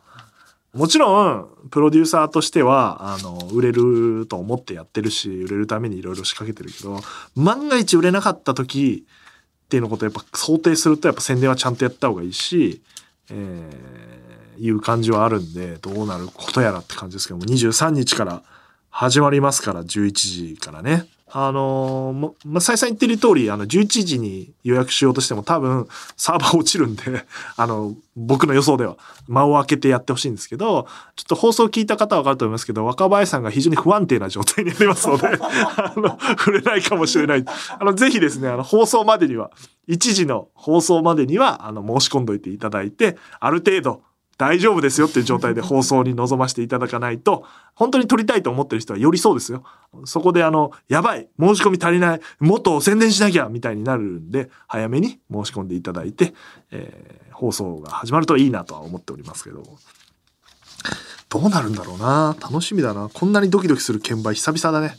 [0.74, 7.00] もちろん、プロデューサーとしては、あの、売れると思ってやってるし、売れるためにいろいろ仕掛けてるけど、
[7.36, 9.06] 万が一売れなかった時
[9.74, 12.84] っていうのことをやっぱ想定すると、やっぱ宣伝はちゃんとやった方がいいし、
[13.32, 18.44] えー、いう感じはあるんで、どうなることやらって感じですけども、23日から
[18.92, 21.08] 始まりますから、11時からね。
[21.36, 27.26] あのーもま、再三言ってる通り、あの、11時に予約しようとしても多分、サーバー落ちるんで、
[27.58, 37.46] あの、僕の予想では、間を空けてやってほしいんですけど、ちょっと放送聞いた方はわかると思いますけど、若林さんが非常に不安定な状態にありますので、 あの、触れないかもしれない。
[37.80, 39.50] あの、ぜひですね、あの、放送までには、
[39.90, 44.02] 1時の放送までには、あの、申し込んどいていただいて、ある程度、
[44.38, 49.64] 大丈夫ですよっていう状態で放送に臨ませていただかないと、本当に撮りたいと思ってる人はよりそうですよ。
[50.06, 56.34] そこであの、やばい申し込み足りないもっと宣伝しなきゃみたいになるんで、早めに申し込んでいただいて、
[56.72, 59.64] えー放送が始まるといいなとは思っておりますけど。
[61.30, 63.10] どうなるんだろうな楽しみだな。
[63.12, 64.98] こんなにドキドキする券売久々だね。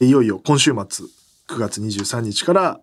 [0.00, 1.06] いよいよ今週末、
[1.48, 2.80] 9月23日から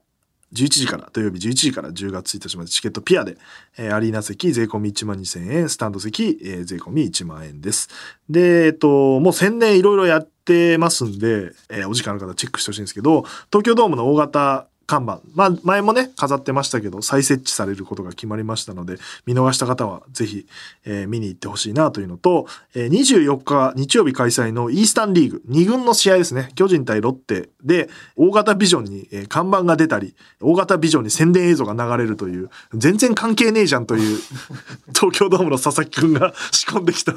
[0.54, 3.38] 11時から、土曜日11時から10月1日までチケットピアで、
[3.78, 7.89] えーアリーナ席税込み1万2000円、スタンド席、えー税込み1万円です。
[8.30, 15.20] で、えっと、もう宣伝いろいろやってますんで、えーお時間の方チェックしてほしいんですけど、東京ドームの大型看板。
[15.36, 20.48] まあ、前もね、飾ってましたけど、再設置されることが決まりましたので、見逃した方はぜひ、
[20.86, 26.52] えー見に行ってほしいなというのと、えー24日日曜日開催のイースタンリーグ2軍の試合ですね。
[26.56, 34.18] 巨人対ロッテで、大型ビジョンに、えー看板が出たり、大型ビジョンに宣伝映像が流れるという、全然関係ねえじゃんという、
[34.96, 37.14] 東京ドームの佐々木くんが 仕込んできた、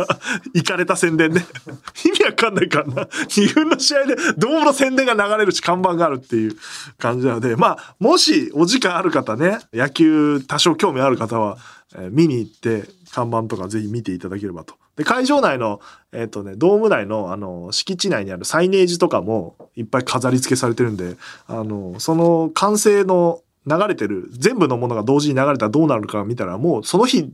[0.54, 1.46] いかれた宣伝ね。
[2.04, 3.02] 意味わかんないからな。
[3.04, 6.56] 2軍の試合でドームの宣伝が流れるし、看板があるっていう
[6.98, 11.58] 感じなので、まあ、もしお時間ある方ね、野球多少興味ある方は、
[11.94, 14.74] えー見に行って、看板とかぜひ見ていただければと。
[14.96, 15.80] で、会場内の、
[16.12, 27.28] えっ、とね、ドーム内の、あの、敷地内にあるサイネージとかもいっぱい飾り付けされてるんで、あの、その完成の流れてる、全部のものが同時に流れたらどうなるか見たら、もうその日、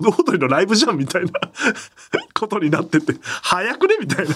[0.00, 1.30] オードリーのライブじゃんみたいな
[2.34, 4.34] ことになってて、早くねみたいな。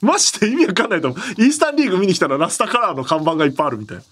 [0.00, 1.42] マジで意味わかんないと思う。
[1.42, 4.02] イースタンリーグ見に来たらラスタカラーの看板がいっぱいあるみたいな。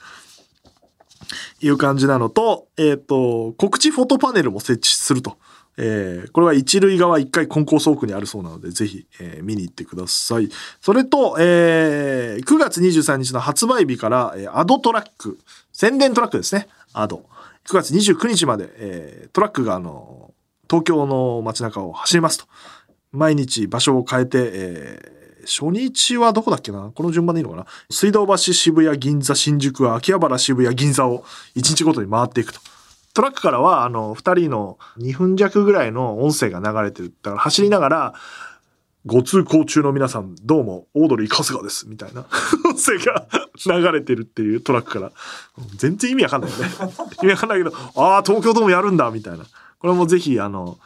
[1.60, 5.38] いう感じなのと、えっ、と、告知フォトパネルも設置すると。
[5.78, 10.48] えーこれは一塁側一回コンコース奥にあるそうなので、ぜひ、えー見に行ってください。
[10.80, 15.38] それと、えー9月23日の発売日から、えーアドトラック、
[15.72, 16.68] 宣伝トラックですね。
[16.92, 17.24] アド。
[17.68, 20.32] 9月29日まで、えートラックがあの、
[20.68, 22.46] 東京の街中を走りますと。
[23.12, 25.16] 毎日場所を変えて、えー
[25.48, 26.90] 初日はどこだっけな？
[26.92, 27.66] この順番でいいのかな？
[27.88, 32.58] 水道橋、渋谷、銀座、新宿、秋葉原、渋谷、銀座を1日ごとに回っていくと。
[33.14, 37.14] トラックからは、あの、二人の2分弱ぐらいの音声が流れてる。
[37.22, 38.14] だから走りながら、
[39.06, 41.88] ご通行中の皆さん、どうも、オードリー春日です。
[41.88, 42.26] みたいな
[42.66, 43.28] 音声が
[43.64, 45.12] 流れてるっていうトラックから。
[45.76, 46.64] 全然意味わかんないよね。
[47.22, 49.46] 意味わかんないけど、ああ、東京ドームやるんだ、みたいな。
[49.78, 50.76] これもぜひ、あの、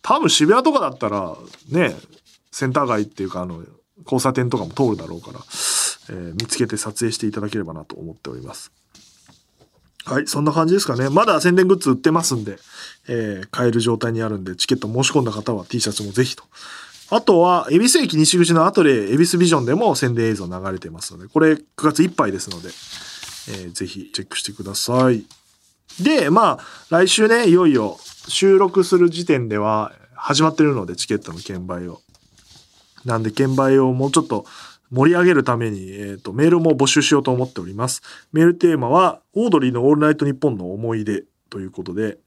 [0.00, 1.36] 多分渋谷とかだったら、
[1.68, 1.94] ね、
[2.50, 3.62] センター街っていうか、あの、
[4.04, 5.40] 交差点とかも通るだろうから、
[6.08, 8.72] えー見つけて撮影していただければなと思っております。
[10.06, 11.10] はい、そんな感じですかね。
[11.10, 12.58] まだ宣伝グッズ売ってますんで、
[13.06, 16.44] えー買える状態にあるんで、チケット申し込んだ方は T シャツもぜひと。
[17.10, 25.24] あとは、恵比寿駅西口のアトレ恵比寿ビジョンでも宣伝映像流れてますので、これ9月いっぱいですので、えーぜひチェックしてください。
[26.02, 27.98] で、まあ、来週ね、いよいよ
[28.28, 32.00] 収録する時点では始まってるので、チケットの券売を。
[33.04, 34.44] なんで、券売をもうちょっと
[34.90, 38.02] 盛り上げるために、えっ、と、メールも募集しようと思っております。
[38.32, 42.18] メールテーマは、オードリーのオールナイトニッポンの思い出ということで、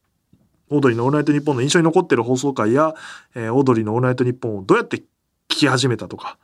[0.69, 2.93] オードリーのオールナイトニッポンの印象に残ってる放送回や、
[3.35, 5.03] えーオードリーのオールナイトニッポンをどうやって聞
[5.47, 6.37] き始めたとか、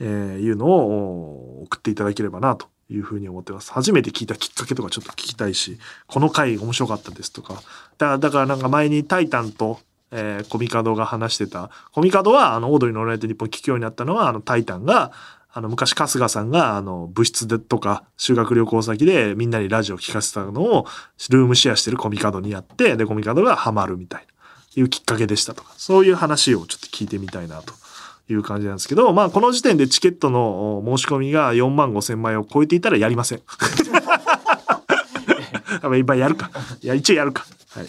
[0.00, 3.72] えーいうのを送っていただければなというふうに思ってます。
[3.72, 7.54] 初めて聞いたきっかけとかちょっと聞きたいし、この回面白かったですとか。
[7.54, 7.64] だか
[7.98, 15.12] ら、だからなんか前にタイタンと、えーコミカドが話してた、コミカドはあの、オードリーのオールナイトニッポン聞くようになったのは、あの、タイタンが、
[15.52, 20.86] あの、昔春日さんが、あの、部室でとか、修学旅行先でみんなにラジオ聞かせたのを、
[21.30, 24.26] ルームシェアしてるコミカドにやって、で、コミカドがハマるみたいな、
[24.80, 27.74] いうきっかけでしたとか、そういう話をちょっと聞いてみたいなと。
[28.32, 33.40] いう感じなんですけど、まあ、この時点でチケットのお申し込みが4万5千枚を超えていたらやりません。
[35.82, 36.50] 多分今やるか。
[36.82, 37.44] いや、一応やるか。
[37.70, 37.88] はい。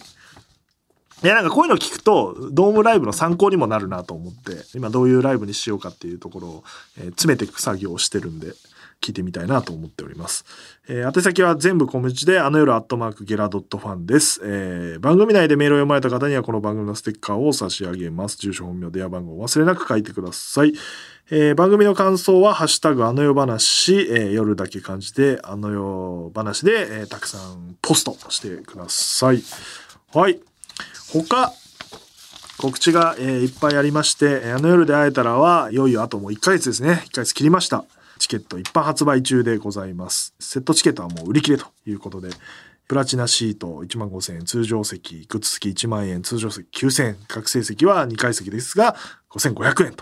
[1.21, 6.63] で、なんかこういうの聞くと、ドームライブの参考にもなるなと思って、今どういうライブにしようかっていうところを、
[6.97, 8.53] えー詰めていく作業をしてるんで、
[9.01, 10.45] 聞いてみたいなと思っております。
[10.87, 14.41] えー宛先は全部小口で、あの夜アットマークゲラドットファンです。
[14.43, 18.37] えー番組内でメールを読まれた方にはこの番組のステッカーを差し上げます。
[18.37, 20.73] 住所、本名、電話番号を忘れなく書いてください。
[21.29, 29.43] えー番組の感想は、ハッシュタグあの夜話、えー夜だけ感じて、あの夜話で、えーたくさんポストしてください。
[30.13, 30.50] はい。
[31.13, 31.51] 他、
[32.57, 37.03] 告知が、えーいっぱいありまして、あの夜で会えたらは、いよいよあともう1ヶ月ですね。
[37.07, 37.83] 1ヶ月切りました。
[38.17, 40.35] チケット一般発売中でございます。
[40.39, 42.29] セットチケットはもう売り切れということで、
[42.87, 48.95] プラチナシート1万5000円、通常席、グッズ付き1万円、通常席9000円、覚醒席は2階席ですが、
[49.31, 49.95] 5500円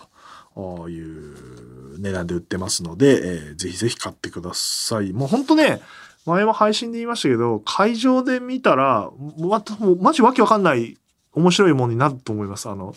[0.56, 5.14] という値段で売ってますので、えーぜひぜひ買ってください。
[5.14, 5.82] もうほんとね、
[6.26, 10.98] 前も配信で言いましたけど、会場で見たら、またもうマジわけわかんない
[11.34, 12.70] 面白いものになると思います。
[12.70, 12.94] あの、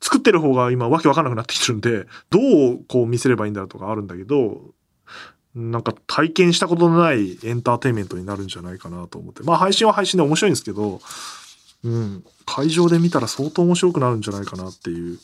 [0.00, 2.38] 作ってる方が今わけわかんなくなってきてるんで、ど
[2.74, 4.60] うこう見せればいいんだろうとかあるんだけど、
[5.54, 9.42] なんか体験したことのないエンターテインメントになるんじゃないかなと思って。
[9.42, 11.00] まあ配信は配信で面白いんですけど、
[11.82, 15.18] うん、会場で見たら相当面白くなるんじゃないかなっていう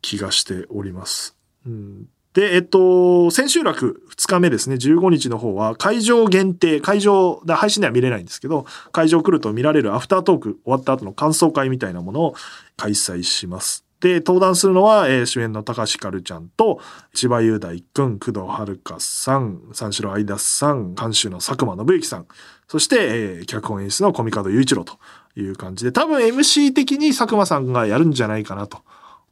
[0.00, 1.36] 気がしております。
[1.66, 12.34] うん、で、えっと、千秋楽2日目ですね、15日の方は会場限定、会場、配信では見れないんですけど、会場来ると見られるアフタートーク終わった後の感想会みたいなものを
[12.76, 13.84] 開催します。
[14.00, 16.80] で、登壇するのは、えー主演の高橋ひかるちゃんと、
[17.14, 22.26] 千葉雄大くん、工藤遥さん、三四郎相田さん、監修の佐久間信之さん、
[22.66, 24.98] そして、えー脚本演出の小見門雄一郎と
[25.36, 28.78] いう感じで、多分 MC 的に佐久間さんがやるんじゃないかなと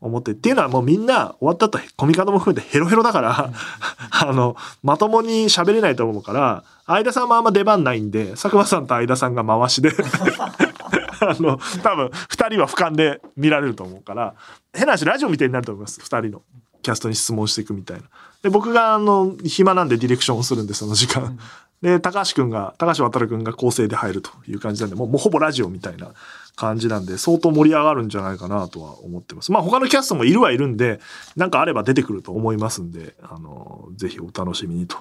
[0.02, 3.50] 思って、っていうのはもうみんな終わった後、コミカドも含めてヘロヘロだから、
[4.10, 9.92] あの、まともに喋れないと思うから、相田さんもあんま出番ないんで、佐久間さんと相田さんが回しで、
[11.22, 14.34] あの、多分、二人は俯瞰で見られると思うから、
[14.74, 16.00] 変な話、ラジオみたいになると思います。
[16.00, 16.42] 二人の
[16.82, 18.02] キャストに質問していくみたいな。
[18.42, 21.38] で、僕が、あの、暇なんでディレクションをするんで、その時間。
[21.80, 26.12] で、高橋くんが、高橋渡くんが構成で入るという感じなんで、もうもうほぼラジオみたいな
[26.56, 29.52] 感じなんで、相当盛り上がるんじゃないかなとは思ってます。
[29.52, 31.00] まあ他のキャストもいるはいるんで、
[31.36, 34.98] なんかあれば出てくると思いますんで、あの、ぜひお楽しみにと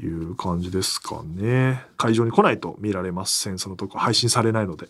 [0.00, 1.82] いう感じですかね。
[1.96, 3.58] 会場に来ないと見られません。
[3.58, 4.88] そのとこ配信されないので。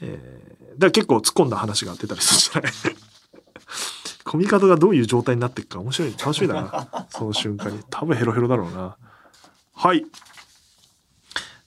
[0.00, 2.96] えー、だから結構突っ込んだ話が出たりするじゃない
[4.24, 7.06] コミカドがどういう状態になっていくか面白い、楽しみだな。
[7.10, 7.82] その瞬間に。
[7.90, 8.96] 多分ヘロヘロだろうな。
[9.74, 10.04] はい。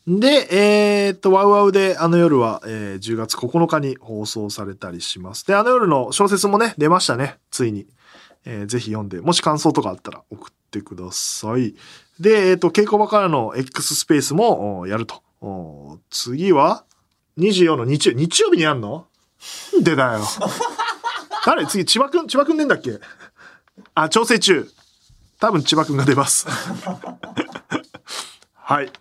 [0.08, 5.46] で、えー、っと、ワウワウであの夜は、えー、10月9日に放送されたりします。
[5.46, 7.88] で、あの夜の小説もね、出ましたね、ついに。
[8.46, 11.76] えー、ぜひ読んで、もし感想とかあったら送ってください。
[12.22, 15.22] で、えー、っと、稽古場からの X スペースもやると。
[16.10, 16.86] 次は、
[17.38, 19.08] 24の日曜、日曜日にやんの？
[19.84, 20.22] でだよ。
[21.46, 21.68] 誰？
[21.68, 22.98] 次、千葉くん、千葉くんねんだっけ？
[23.94, 24.66] あ、調整中。
[25.42, 26.48] 多分千葉くんが出ます。
[28.56, 28.92] はい。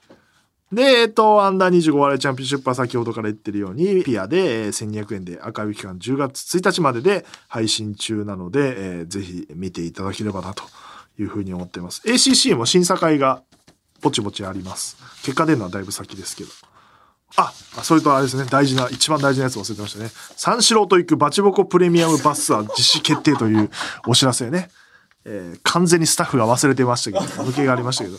[0.73, 10.65] で、えっと、アンダー25ワールドチャンピオンシップは先ほどから言ってるように、ピアで1200円で赤い期間10月1日までで配信中なので、えー、ぜひ見ていただければなと
[11.21, 12.03] いうふうに思っています。
[12.05, 13.43] ACC も審査会が
[14.01, 14.97] ぼちぼちあります。
[15.23, 16.51] 結果出るのはだいぶ先ですけど。
[17.37, 17.53] あ、
[17.83, 20.11] それとあれですね、大事な、一番大事なやつ忘れてましたね。
[20.37, 23.71] 三四郎と行くバチボコプレミアムバスツアー実施決定という
[24.07, 24.71] お知らせね。
[25.25, 28.19] えー、完全にスタッフが忘れてましたけど、抜けがありましたけど。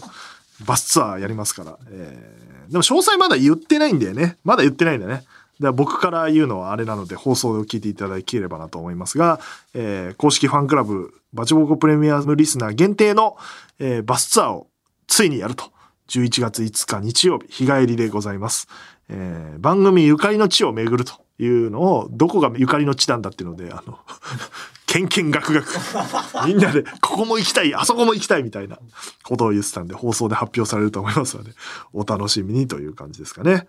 [0.66, 1.78] バスツアーやりますから。
[1.89, 4.38] えー、でも詳細まだ言ってないんだよね。
[4.43, 5.24] まだ言ってないんだよね。
[5.60, 9.39] で僕から言うのはあれなので放送を聞いていただければなと思いますが、
[9.74, 13.38] えー、公式ファンクラブバチボコプレミアムリスナー限定の、
[13.80, 14.68] えー、バスツアーを
[15.08, 15.72] ついにやると。
[16.08, 18.70] 11月5日日曜日、日帰りでございます。
[19.10, 23.99] えー、番組ゆかりの地を巡るというのを、どこがゆかりの地なんだっていうので、あの、
[24.88, 25.67] けんけんがくがく。
[26.47, 28.79] みんなで、ここも行きたい、あそこも行きたいみたいな
[29.23, 31.51] ことを言ってたんで、放送で発表されると思いますので、
[31.93, 33.67] お楽しみにという感じですかね。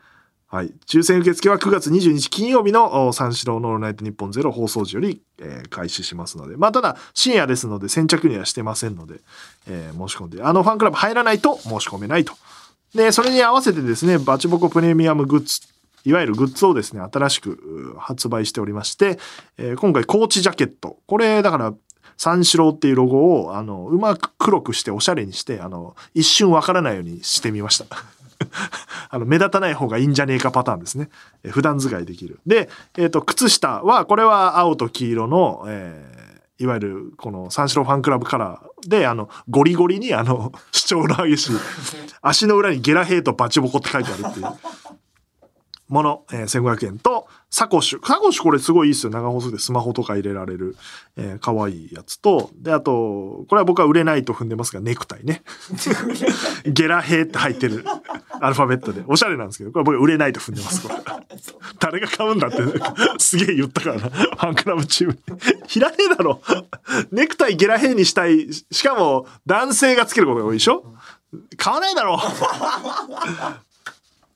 [0.51, 0.73] はい。
[0.87, 6.57] 抽選受付は9月22日金曜日の三四郎のオールナイトニッポンゼロ放送時より、えー、開始しますので。
[6.57, 9.21] まあ、ただ、深夜ですので先着にはしてませんので、
[9.67, 12.33] えー、申し込んで、あのファンクラブ入らないと申し込めないと。
[12.95, 15.61] で、それに合わせてですね、バチボコプレミアムグッズ
[16.09, 19.19] いわゆるグッズをですね、新しく発売しておりまして、
[19.59, 20.97] えー、今回コーチジャケット。
[21.07, 21.75] これ、だから、
[22.17, 27.85] 三四郎っていうロゴを、あの、うまく黒くしておしゃれにして、あの、一瞬わからないようにしてみました。
[29.11, 31.11] あの、目立たない方がいいんじゃねえかパターンですね。
[31.45, 32.41] えー、普段使いできる。
[32.47, 41.57] で、えっ、ー、と、靴下は、これは青と黄色の、えー、いわゆる、この三四郎ファンクラブカラーで、あの、ゴリゴリに、あの、主張の激しい、
[42.23, 44.47] 足の裏にゲラヘイとバチボコって書いてあるっていう。
[45.89, 48.07] もの、えー、1500円と、サコッシュ。
[48.07, 49.13] サコッシュこれすごいいいですよ。
[49.13, 50.77] 長細でスマホとか入れられる、
[51.17, 55.43] えー、可愛いやつと、で、あと、これは僕は売れないと踏んでますが、ネクタイね。
[56.67, 57.85] ゲラヘーって入ってる
[58.41, 59.03] アルファベットで。
[59.07, 60.87] おしゃれなんですけど、これ僕は売れないと踏んでます。
[60.87, 60.95] こ れ
[61.79, 62.59] 誰が買うんだって、
[63.19, 64.01] すげえ言ったからな。
[64.01, 65.19] ファンクラブチーム。
[65.67, 66.43] ひらへだろ。
[67.13, 68.53] ネクタイゲラヘーにしたい。
[68.53, 70.85] しかも、男性がつけることが多いでしょ
[71.57, 72.19] 買わないだろ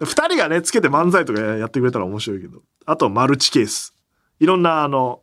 [0.05, 2.63] 二人がね、つけて漫才とかやってくれたら面白いけど。
[2.87, 3.95] あと、マルチケース。
[4.41, 5.23] いろんな、あの、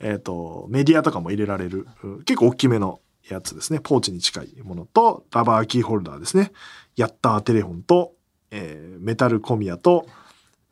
[0.00, 1.86] えっ、ー、と、メディアとかも入れられる、
[2.24, 3.80] 結構大きめのやつですね。
[3.80, 6.52] ポーチに近いものと、ラバーキーホルダーですね。
[6.96, 8.12] ヤッターテレフォンと、
[8.50, 10.06] えー、メタルコミヤと、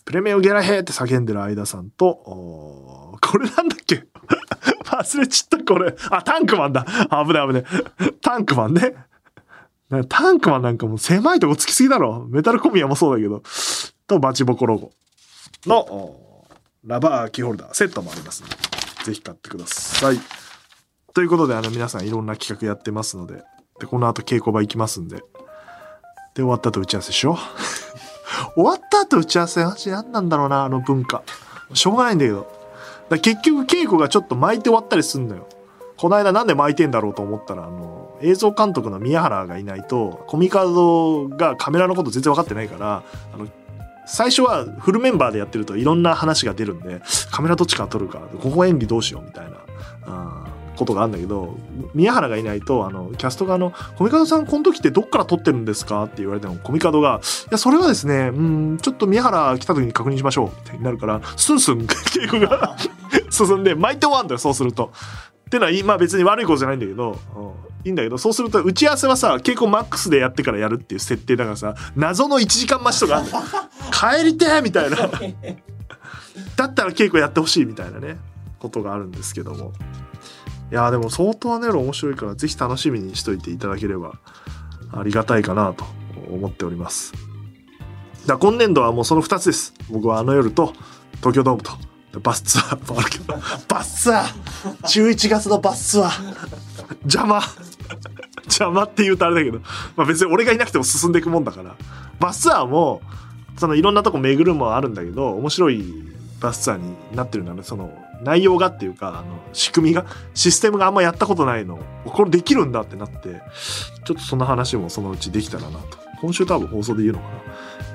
[0.05, 4.05] プレメオゲラヘーって叫んでる間さんと、これなんだっけ？
[4.84, 5.94] 忘れちった、これ。
[6.11, 6.84] あ、タンクマンだ。
[6.84, 7.64] 危ない危ない。
[8.20, 8.94] タンクマンね。
[10.09, 12.26] タンクマンなんかもう狭いとこつきすぎだろ。
[12.28, 13.43] メタルコミヤもそうだけど。
[14.07, 14.93] と、バチボコロゴ
[15.66, 16.47] の
[16.84, 18.57] ラバーキーホルダーセットもありますので、
[19.05, 20.18] ぜひ買ってください。
[21.14, 23.43] ということで、あの皆さんいろんな企画やってますので、
[23.80, 25.22] で、この後稽古場行きますんで、で、
[26.36, 27.36] 終わった後打ち合わせしよう。
[28.57, 31.22] 終わった後打ち合わせ、マジ何なんだろうな、あの文化。
[31.74, 32.51] しょうがないんだけど。
[33.11, 35.47] だ結局稽古がちょっと巻いて終わったりすんのよ。
[36.03, 43.46] この間なんで巻いてんだろうと思ったら、あの、映像監督の宮原がいないと、コミカドがカメラのこと全然分かってないから、あの、
[44.05, 47.00] 最初はフルメンバーでやってるといろんな話が出るんで、
[47.30, 49.59] カメラどっちから撮るか、ここ演技どうしようみたいな、
[50.07, 51.57] あことがあるんだけど、
[51.94, 56.03] 宮原がいないと、あの、キャストがあの、コミカドさんこの時ってどっから撮ってるんですか？
[56.03, 62.76] って言われても、コミカドが、いや、それはですね、うん、ちょっと宮原来た時に確認しましょう、みたいになるから、スンスン稽古が
[63.30, 64.90] 進んで、巻いて終わるんだよ、そうすると。
[65.53, 67.44] っていうのは、まあ別に悪いことじゃないんだけど、うん、
[67.84, 73.22] いいんだけど、そうすると打ち合わせはさ、結構マックスでやってからやるっていう設定だからさ、謎の1時間待ちとか。
[73.92, 74.96] 帰りてーみたいな。
[76.57, 78.18] だったら稽古やってほしいみたいなね、
[78.61, 79.74] ことがあるんですけども。
[80.70, 84.14] いやでも相当ネロ面白いから、ぜひ楽しみにしといていただければ
[84.90, 85.84] ありがたいかなと
[86.30, 87.12] 思っております。
[88.26, 89.74] だ今年度はもうその2つです。
[89.90, 90.72] 僕はあの夜と
[91.16, 93.34] 東京ドームとバスツアーもあるけど、
[93.68, 94.26] バスツアー
[94.82, 96.24] !11 月のバスツアー。
[97.02, 97.40] 邪魔。
[98.44, 99.62] 邪魔って言うとあれだけど、
[99.96, 101.76] まあ別に俺がいなくても進んでいくもんだから、
[102.20, 103.00] バスツアーも、
[103.56, 105.84] そのいろんなとこ巡るもあるんだけど、面白い
[106.40, 107.90] バスツアーになってるのはね、その
[108.22, 113.42] 内容がっていうか、あの、仕組みが、システムがあんまやったことないの、これできるんだってなって、
[114.04, 115.98] ちょっとその話もそのうちできたらなと。
[116.20, 117.34] 今週多分放送で言うのかな。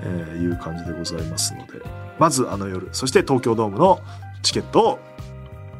[0.07, 1.81] えーいう感じでございますので
[2.17, 3.99] まずあの夜そして東京ドームの
[4.41, 4.99] チケット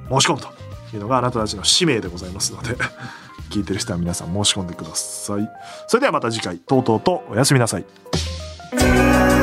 [0.09, 0.47] を申し込むと
[0.95, 2.75] いうのがあなたたちの使命でございますので
[3.49, 5.49] 聞いてる人は皆さん申し込んでください。
[5.87, 9.36] それではまた次回とうとうとおやすみなさい。